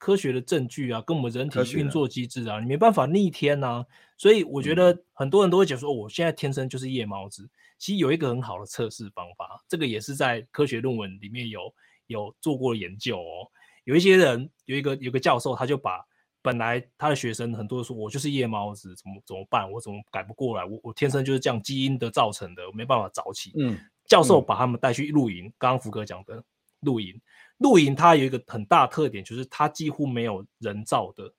[0.00, 3.86] 科学的证据啊，跟我们人体运作机制啊，你没办法逆天呐、啊。
[4.16, 7.46] 所以我觉得很多人都会讲说，我现在天生就是夜猫子。
[7.76, 11.60] 其实有一个很好的测试方法，这个也是在科学论文里面有
[12.06, 13.44] 有做过研究哦。
[13.84, 16.02] 有一些人有一个有一个教授，他就把
[16.42, 19.70] 本来他的学生很多说，我就是夜猫子，怎么怎么办？
[19.70, 20.64] 我怎么改不过来？
[20.64, 23.52] 我我天生就是这样基因的造成的，我没办法早起。
[23.58, 26.42] 嗯，教授把他们带去露营，刚刚福哥讲的
[26.80, 27.20] 露营，
[27.58, 31.30] 露营它有一个很大特点，就是它几乎没有人造的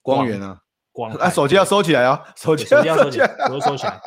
[0.00, 1.12] 光源啊，光。
[1.12, 4.00] 啊，手机要收起来啊，手机要收起来，手机收起来。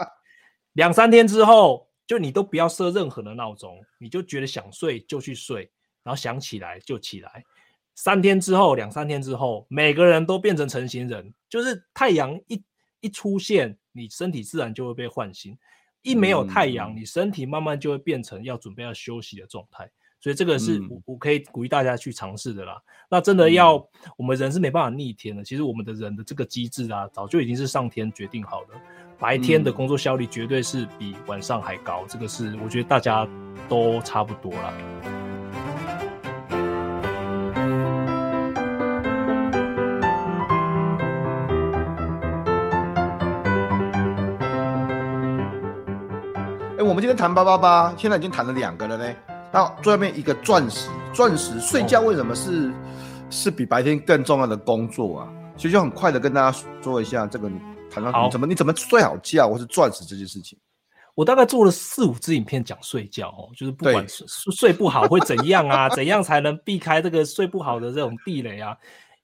[0.73, 5.69] 两三天之后，就你都不要设任何的闹钟，你就觉得想睡就去睡，
[6.01, 7.43] 然后想起来就起来。
[8.03, 12.59] 三天之后，两三天之后，每个人都变成成型人，就是太阳一
[12.99, 15.53] 一出现，你身体自然就会被唤醒；
[16.01, 19.87] 一没有太阳，你身体慢慢就会变成要准备要休息的状态。
[20.19, 22.81] 所以这个是我我可以鼓励大家去尝试的啦。
[23.07, 23.75] 那真的要
[24.17, 28.73] 我们人是没办法逆天的，其实我们的人的这个机制啊，早就已经是上天决定好的。
[29.19, 33.29] 白天的工作效率绝对是比晚上还高，这个是我觉得大家
[33.69, 34.73] 都差不多啦。
[47.11, 49.15] 我们今天谈八八八，现在已经谈了两个了呢。
[49.51, 52.73] 那最后面一个钻石，钻石睡觉为什么是、哦、
[53.29, 55.33] 是比白天更重要的工作啊？
[55.57, 57.59] 所以就很快的跟大家说一下，这个你
[57.91, 60.57] 谈到你怎么你怎么睡好觉，或是钻石这件事情。
[61.13, 68.73] 我大概做了四五支影片讲睡觉哦，就是不管睡睡不好会怎样啊， 怎样才能避开这个睡不好的这种地雷啊？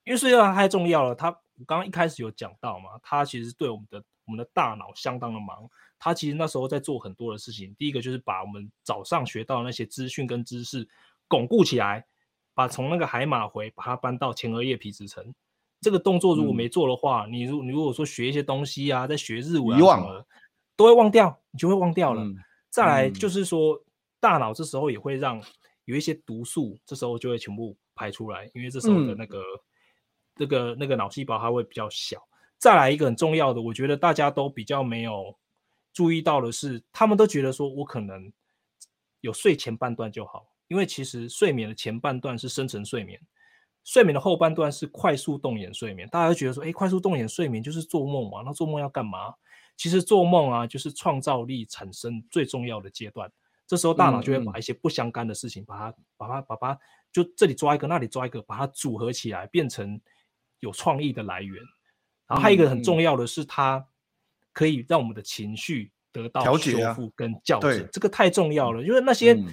[0.04, 1.16] 因为睡觉太重要了。
[1.16, 5.56] 它我刚刚一开始有讲到嘛，它其实对我们的我们的大脑相当的忙。
[6.00, 10.88] 他其实那时候在做很多的事情，第一个就是把我们早上学到的那些资讯跟知识
[11.28, 12.06] 巩固起来，
[12.54, 15.34] 把从那个海马回把它搬到前额叶皮质层。
[15.80, 20.26] 这个动作如果没做的话，嗯、你如你如果说学一些东西啊，在学日文啊什么的，
[20.76, 22.24] 都会忘掉，你就会忘掉了。
[22.24, 22.36] 嗯、
[22.70, 23.82] 再来就是说，嗯、
[24.20, 25.42] 大脑这时候也会让
[25.86, 29.60] 有一些毒素，这时候就会全部排出来，因为这时候的那个、嗯、
[30.38, 32.22] 那个那个脑细胞它会比较小。
[32.58, 35.36] 再来一个很重要的，我觉得大家都比较没有。
[35.98, 38.32] 注意到的是，他们都觉得说，我可能
[39.22, 43.20] 有睡前半段就好，因为其实睡眠的前半段是深层睡眠，
[43.84, 46.08] 睡眠的后半段是快速动眼睡眠。
[46.10, 48.44] 大家都觉得说，哎，快速动眼睡眠就是做梦嘛？
[48.46, 49.34] 那做梦要干嘛？
[49.76, 53.28] 其实做梦啊，就是创造力产生最重要的阶段。
[53.66, 56.80] 这时候大脑就会把一些不相干的事情，把它、嗯、把它、把它，
[57.12, 60.00] 就这里抓一个，那里抓一个，把它组合起来，变成
[60.60, 61.56] 有创意的来源。
[62.28, 63.84] 然后还有一个很重要的是，它。
[64.58, 68.82] 可以让我们的情绪得到修复跟校正，啊、这个太重要了。
[68.82, 69.46] 因为那些，嗯、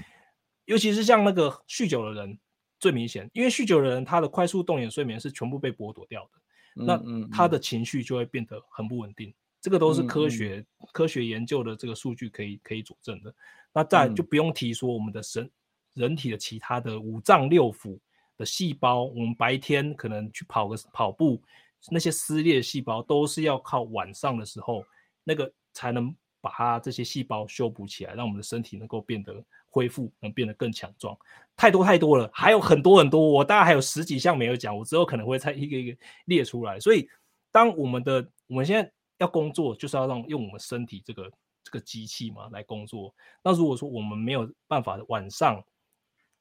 [0.64, 2.38] 尤其是像那个酗酒的人
[2.80, 9.28] 最明显，因为酗酒的人他的快速动眼睡眠是全部被剥夺掉的，嗯、那他的情绪就会变得很不稳定。
[9.28, 13.34] 嗯、这个都是科学、嗯、科学研究的这个数据可以可以佐证的。
[13.74, 15.50] 那再就不用提说我们的神
[15.92, 17.98] 人体的其他的五脏六腑
[18.38, 21.42] 的细胞，我们白天可能去跑个跑步，
[21.90, 24.82] 那些撕裂细胞都是要靠晚上的时候。
[25.24, 31.16] 那个才能把它这些细胞修补起来，让我们的身体能够变得恢复，能变得更强壮。
[31.56, 36.78] 太多太多了，还有很多很多，我大概还有十几项没有讲，我之后可能会再一个一个列出来。
[36.78, 37.08] 所以，
[37.50, 41.30] 当我们的我们现在要工作，就是要让用我们身体这个
[41.62, 43.14] 这个机器嘛来工作。
[43.42, 45.64] 那如果说我们没有办法晚上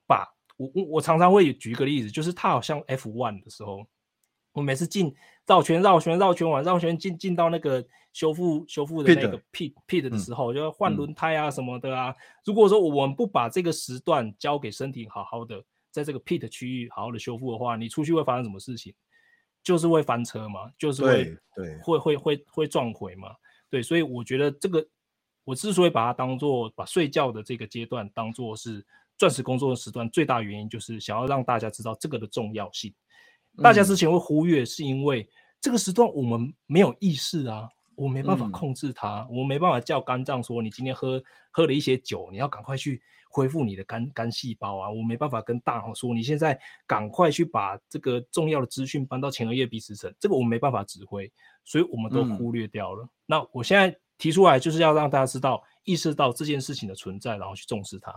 [0.05, 0.27] 把
[0.57, 3.87] 我我我常常会举一个例子，就是它好像 F one 的时候。
[4.53, 5.13] 我每次进
[5.45, 12.11] 绕圈绕圈绕圈完绕圈进进到那个修复修复的那个 pit pit 的时候，嗯、就要换轮胎啊什么的啊。
[12.11, 18.93] 嗯、如果说我们不把这个时段交给身体好好的在这个 pit 区域好好的修复的话，你出去会发生什么事情？
[19.63, 21.23] 就是会翻车嘛，就是会
[21.55, 23.29] 对，对会会会会撞毁嘛。
[23.69, 24.85] 对，所以我觉得这个
[25.45, 28.85] 我之所以把它当做把睡觉的这个阶段当做是
[29.17, 32.93] 钻石工作的时段，最大原因就是想要让大家知道这个的重要性。
[33.61, 35.29] 大家之前会忽略，是因为
[35.61, 51.31] 这个时段我们没有意识啊，我没办法控制它，嗯、我没办法叫肝脏说，你今天喝喝了一些酒，你要赶快去恢复你的肝肝细胞啊，我没办法跟大脑说，你现在赶快去把这个重要的资讯搬到前额叶皮质层，这个我们没办法指挥，
[51.63, 53.03] 所以我们都忽略掉了。
[53.03, 58.13] 嗯、那我现在提出来就是要让大家知道，意识到这件事情的存在，然后去重视它。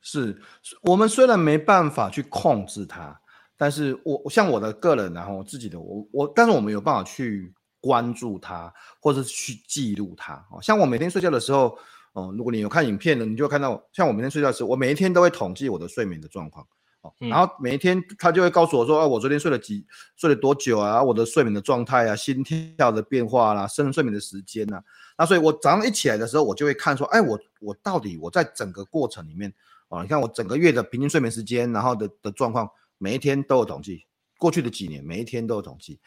[0.00, 0.40] 是
[0.82, 3.20] 我们虽然没办法去控制它。
[3.56, 10.34] 但是我像我的个人，然后我自己的我我，但是我们有办法去关注它，或者是去记录它。
[10.50, 11.78] 哦，像我每天睡觉的时候，
[12.12, 16.66] 哦，如果你有看影片的，你就会看到，像我每天睡觉的时候，我每一天都会统计我的睡眠的状况。
[17.00, 19.86] 哦，然后每一天他就会告诉我说，啊，我昨天睡了几，
[20.16, 21.02] 睡了多久啊？
[21.02, 24.82] 我的睡眠的状态啊，心跳的变化啦，深睡眠的时间呐。
[25.16, 29.50] 那所以我早上一起来的时候，我就会看说，哎，我我到底我在整个过程里面，
[29.88, 32.68] 哦，你看我整个月的平均睡眠时间，然后的的状况。
[32.98, 34.04] 每一天都有统计，
[34.38, 35.98] 过去的几年每一天都有统计，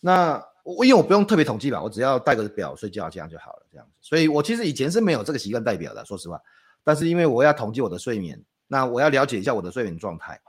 [0.00, 3.92] 那我因为我不用特别统计吧，我只要带个表睡觉这样就好了，这样子。
[4.00, 6.40] 所以我其实以前是没有这个习惯带表的，说实话。
[6.82, 10.40] 但是因为我要统计我的睡眠，那我要了解一下我的睡眠状态。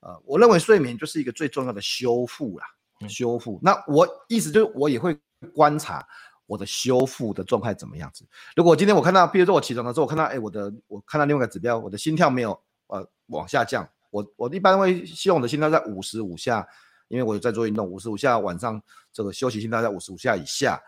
[0.00, 2.66] 呃，我认为睡眠就是一个最重要的修复啦，
[3.08, 3.60] 修复。
[3.62, 5.16] 那我意思就是我也会
[5.54, 6.04] 观察
[6.46, 8.26] 我的修复的状态怎么样子。
[8.56, 16.64] 如果今天我看到，比如说我起床的时候，我看到，哎，我的我看到另外一个指标，我的心跳没有呃往下降，我我一般会希望我的心跳在五十五下，
[17.08, 18.80] 因为我有在做运动，五十五下晚上
[19.12, 20.80] 这个休息心跳在五十五下以下，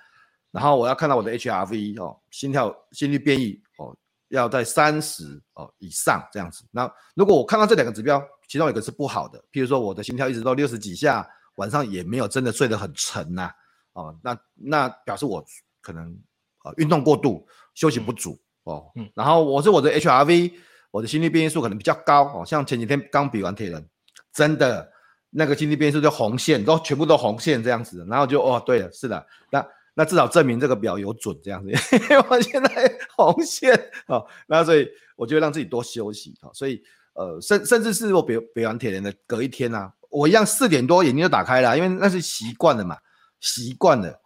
[0.53, 3.97] 然后我要看到我的 HRV 哦，心跳心率变异哦。
[4.31, 6.65] 要在三十哦以上这样子。
[6.73, 11.25] 那如果我看到这两个指标，其中有一个是不好的，譬如说我的心跳一直到六十几下，
[11.57, 13.53] 晚上也没有真的睡得很沉呐，
[13.93, 15.45] 哦，那那表示我
[15.81, 16.19] 可能
[16.65, 18.91] 呃运动过度，休息不足哦。
[18.97, 19.09] 嗯。
[19.15, 20.53] 然后我是我的 HRV，
[20.95, 22.45] 我的心率变异数可能比较高哦。
[22.47, 23.85] 像前几天刚比完铁人，
[24.33, 24.89] 真的
[25.31, 29.67] 那个心率变异数就红线都全部都红线这样子，然后就哦对了，是的，那。
[29.97, 33.73] 那至少证明这个表有准这样子，因 为我现在红线
[34.09, 36.83] 哦，那所以我就让自己多休息哦，所以
[37.13, 42.99] 呃甚甚至是我比比完铁人的隔一天啊，我一样四点多眼睛就打开了，因为那是习惯了嘛，
[43.39, 44.21] 习惯了，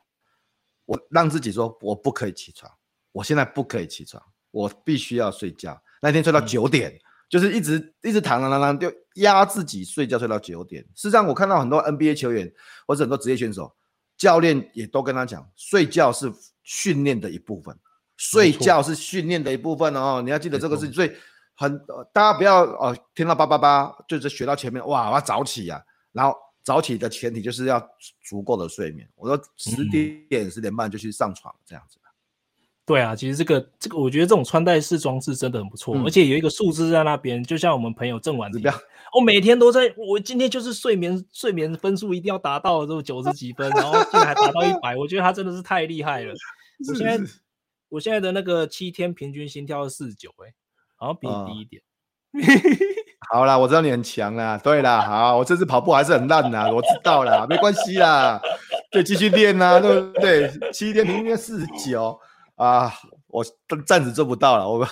[0.86, 2.72] 我让自己说我不可以起床，
[3.12, 5.78] 我现在不可以起床，我必须要睡觉。
[6.00, 10.82] 那天睡到九点，嗯、就是一直一直躺躺躺躺，就压自己睡觉睡到九点。
[10.94, 12.52] 事实上，我看到很多 NBA 球员
[12.86, 13.72] 或者很多职业选手。
[14.16, 16.28] 教练也都跟他讲，睡觉是
[16.64, 17.78] 训练的一部分，
[18.16, 20.20] 睡觉是训练的一部分哦。
[20.20, 21.12] 你要记得这个事情，所以
[21.54, 21.78] 很
[22.12, 25.80] 大家不要哦，听到叭叭叭就是学到前面哇，我要早起啊。
[26.10, 27.80] 然后早起的前提就是要
[28.24, 29.08] 足够的睡眠。
[29.14, 29.88] 我说十
[30.28, 31.96] 点十点半就去上床这样子。
[32.88, 38.72] 对啊，其实这个这个，我觉得这种穿戴式装置真的很不错，嗯、而且有一个数字在那边，就像我们朋友郑婉，不要。
[39.12, 46.32] 我每天都在，我今天就是睡眠睡眠分数一定要达到这种九十几分，然后竟然还达到一百，我觉得他真的是太厉害了。
[46.88, 47.32] 我现在
[47.90, 50.52] 我现在的那个七天平均心跳是四十九，哎，
[50.96, 51.82] 好像比你低一点。
[53.30, 58.40] 哦、 好啦，我知道你很强啦，对啦，好，我这次跑步还是很烂呐，我知道啦，没关系啦，
[58.90, 60.50] 对，继续练呐，对不对？
[60.72, 62.18] 七天平均四十九
[62.58, 62.92] 啊，
[63.28, 63.44] 我
[63.86, 64.86] 暂时做不到了，我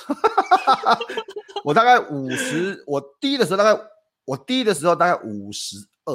[1.63, 3.81] 我大概五十，我低的时候大概。
[4.27, 6.13] 我低的时候大概五十二，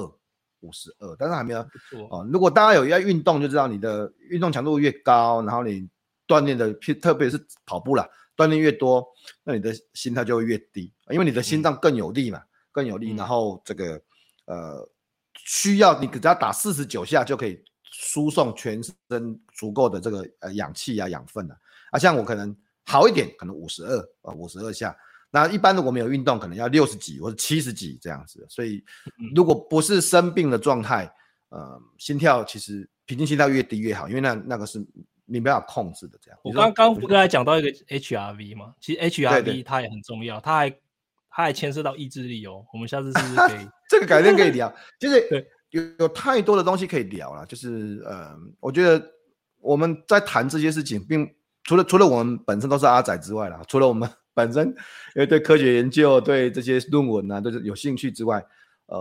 [0.60, 1.62] 五十二，但是还没有
[2.10, 2.28] 哦。
[2.30, 5.88] 如果大家有要运动，就知道你的运动强度越高，然后你
[6.28, 9.08] 锻炼的，特别是跑步啦，锻炼越多，
[9.45, 12.43] 那你的心跳就会越低，因为你的心脏更有力嘛，嗯、
[12.74, 13.16] 更有力。
[13.16, 14.02] 然后这个
[14.43, 14.86] 呃，
[15.45, 17.64] 需要你给他打四十九下就可以
[18.04, 21.56] 输送全身足够的这个呃氧气啊养分啊
[21.91, 21.99] 啊。
[21.99, 24.95] 像我可能好一点，可能五十二啊，五十二下。
[25.30, 28.43] 那一般的我没有运动，可能要六十几或者七十几这样子。
[28.49, 28.84] 所以，
[29.36, 31.10] 如果不是生病的状态，
[31.49, 34.80] 呃，心跳其实平均心跳越低越好，因为那那个是
[35.26, 36.18] 你没办法控制的。
[36.20, 38.74] 这样，我刚刚不跟他讲到一个 HRV 嘛？
[38.82, 40.70] 其实 HRV 它也很重要，它还
[41.30, 42.66] 它还牵涉到意志力哦。
[42.74, 43.68] 我们下次是不是可以？
[43.88, 47.45] 这个改天可以聊，就是有有太多的东西可以聊了。
[47.45, 49.05] 就是呃，我觉得
[49.59, 51.30] 我们在谈这些事情，并
[51.63, 54.09] 除了除了我们本身都是阿仔之外啦，除了我们。
[54.34, 58.41] 本身因为对科学研究、对这些论文啊都是有兴趣之外，
[58.86, 58.97] 呃，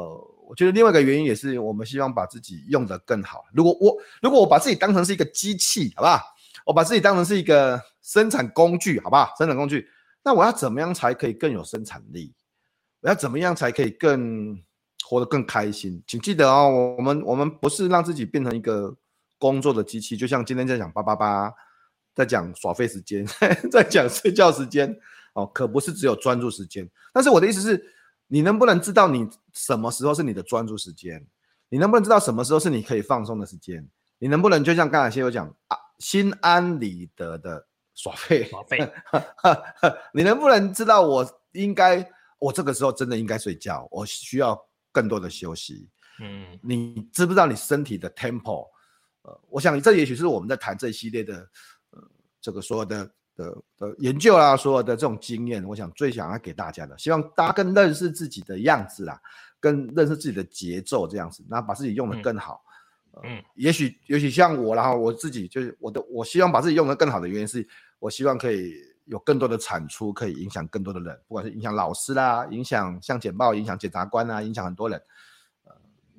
[0.48, 3.44] 我觉得另外一个原因也是我们希望把自己用得更好。
[3.52, 6.20] 如果我如果我把自己当成是一个机器，好不好？
[6.66, 9.32] 我把自己当成是一个生产工具，好不好？
[9.38, 9.86] 生产工具，
[10.24, 12.34] 那我要怎么样才可以更有生产力？
[13.00, 14.60] 我要怎么样才可以更
[15.10, 16.00] 活得更开心？
[16.06, 18.94] 请记得哦，我们我们不是让自己变成一个
[19.40, 21.52] 工作的机器，就像今天在讲八八八，
[22.14, 23.26] 在讲耍费时间，
[23.72, 24.96] 在讲睡觉时间。
[25.32, 26.88] 哦，可不是只有专注时间。
[27.12, 27.84] 但是我的意思是，
[28.28, 31.26] 你能不能知道你什么时候是你的专注时间？
[31.68, 33.84] 你能不能知道什么时候是你可以放松的时间？
[34.18, 38.44] 你能不能就像刚才先有讲啊，心安理得的耍废？
[38.44, 38.78] 耍废。
[40.14, 42.08] 你能不能知道我应该，
[42.38, 44.60] 我这个时候真的应该睡觉，我需要
[44.92, 45.88] 更多的休息。
[46.20, 48.68] 嗯，你知不知道你身体的 tempo？
[49.22, 51.34] 呃，我想这也许是我们在谈这一系列的，
[51.90, 52.02] 呃，
[52.40, 53.10] 这个所有的。
[53.36, 59.18] 的的研究啊，所有的这种经验，我想最想要给大家的，希望大家更认识自己的样子啦，
[59.58, 62.62] 更认识自己的节奏这样子，那把自己用的更好。
[63.22, 67.66] 嗯，呃、也许也许像我，然后我自己就是我的，我希望把自己用得更好的原因是，
[67.98, 68.74] 我希望可以
[69.10, 75.02] 有更多的产出，可以影响更多的人，不管是影响老师啦，影响像简报，影响检察官啊，影响很多人。
[75.64, 75.72] 呃，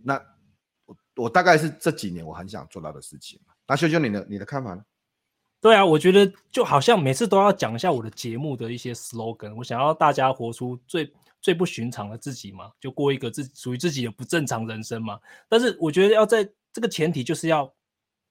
[0.04, 0.22] 那
[0.86, 3.40] 我我大概是这几年我很想做到的事情。
[3.66, 4.84] 那修修你的你的看法呢？
[5.62, 15.18] 对啊，我觉得就好像每次都要讲一下我的节目的一些 slogan，我想要大家活出最最不寻常的自己嘛，就过一个自属于自己的不正常人生嘛。
[15.48, 17.74] 但是我觉得要在这个前提就是要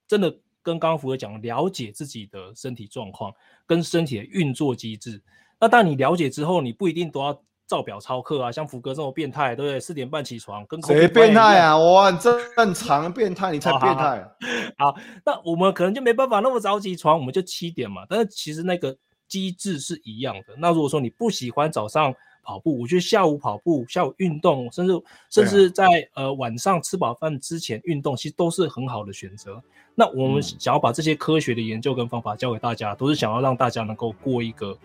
[0.06, 3.32] 真的跟刚刚福哥讲，了解自己的身体状况
[3.66, 5.22] 跟身体的运作机制。
[5.58, 8.50] 那当你了解之后，你不一定都要照表操课啊。
[8.50, 9.78] 像福哥这么变态，对不对？
[9.78, 11.76] 四点半起床，跟谁变态啊？
[11.76, 14.26] 我很正常变态，你才变态。
[14.78, 14.94] 好，
[15.24, 18.06] 那我们可能就没办法那么早起床，我们就七点嘛。
[18.08, 18.96] 但是其实那个
[19.28, 20.54] 机制是一样的。
[20.56, 29.62] 那如果说你不喜欢早上跑步，我觉得下午跑步、下午运动，甚至甚至在、啊、呃晚上吃饱饭之前运动，其实都是很好的选择。
[29.94, 34.76] 那我们想要把这些科学的研究跟方法教给大家，都是想要让大家能够过一个。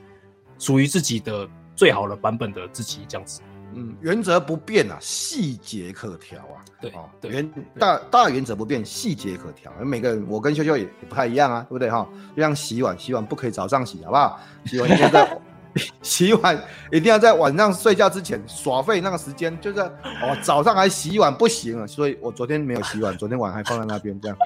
[0.57, 1.45] 属于自己的
[1.75, 3.41] 最好的版本的自己，这样子。
[3.73, 6.63] 嗯，原则不变啊，细节可调啊。
[6.79, 9.69] 对啊，原大大原则不变，细节可调。
[9.83, 12.07] 每个人，我跟秀秀也也不太一样啊，对不对哈？
[12.33, 14.39] 就像洗碗，洗碗不可以早上洗，好不好？
[14.65, 15.41] 洗完一定要在
[16.01, 16.57] 洗碗
[16.91, 21.85] 一定要在晚上睡觉之前耍废那个时间，就是哦， 早上还洗碗不行啊。
[21.87, 24.37] 所以我昨天没有洗碗， 昨天碗还放在那边这样。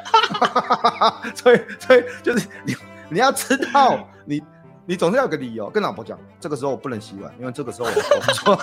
[1.36, 2.76] 所以所以就是你
[3.10, 4.42] 你要知道你。
[4.86, 8.02] 你总是要有个理由跟老婆讲，这个时候我不能洗碗，因为这个时候我工
[8.34, 8.60] 作。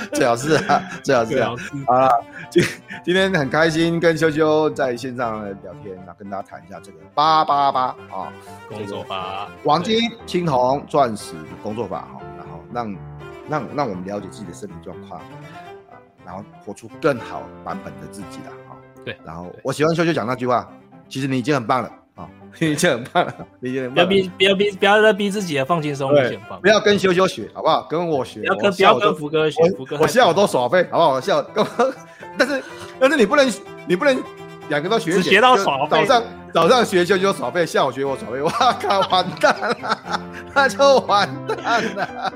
[0.12, 1.56] 最好是啊，最好是啊。
[1.86, 2.62] 好了，今
[3.04, 8.32] 今天很开心跟修修在线上聊天，那跟大家谈一下这个八八八啊，
[8.68, 12.96] 工作法，黄金、青铜、钻石工作法哈，然后让
[13.48, 15.94] 让让我们了解自己的身体状况啊，
[16.24, 18.76] 然后活出更好版本的自己了啊。
[19.04, 20.68] 对，然后我喜欢修修讲那句话，
[21.08, 21.90] 其实你已经很棒了。
[22.58, 23.94] 你就很棒了，你就很棒。
[23.94, 26.60] 不要逼，不要逼，不要再逼自己了，放轻松，你很棒。
[26.60, 27.86] 不要跟修修学，好不好？
[27.88, 28.40] 跟我学。
[28.40, 29.96] 不要跟不要跟福哥学，福哥。
[30.00, 31.12] 我下午都耍废，好不好？
[31.14, 31.44] 我下午，
[32.38, 32.62] 但是
[32.98, 33.52] 但是你不能
[33.86, 34.22] 你不能
[34.68, 35.88] 两个都学，只学到耍废。
[35.90, 36.22] 早上
[36.52, 40.20] 早上学修修耍废，下午学我耍废， 哇靠，完蛋了，
[40.54, 42.32] 那就完蛋了。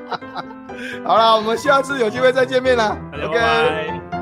[1.04, 2.96] 好了，我们下次有机会再见面了。
[3.12, 4.13] OK。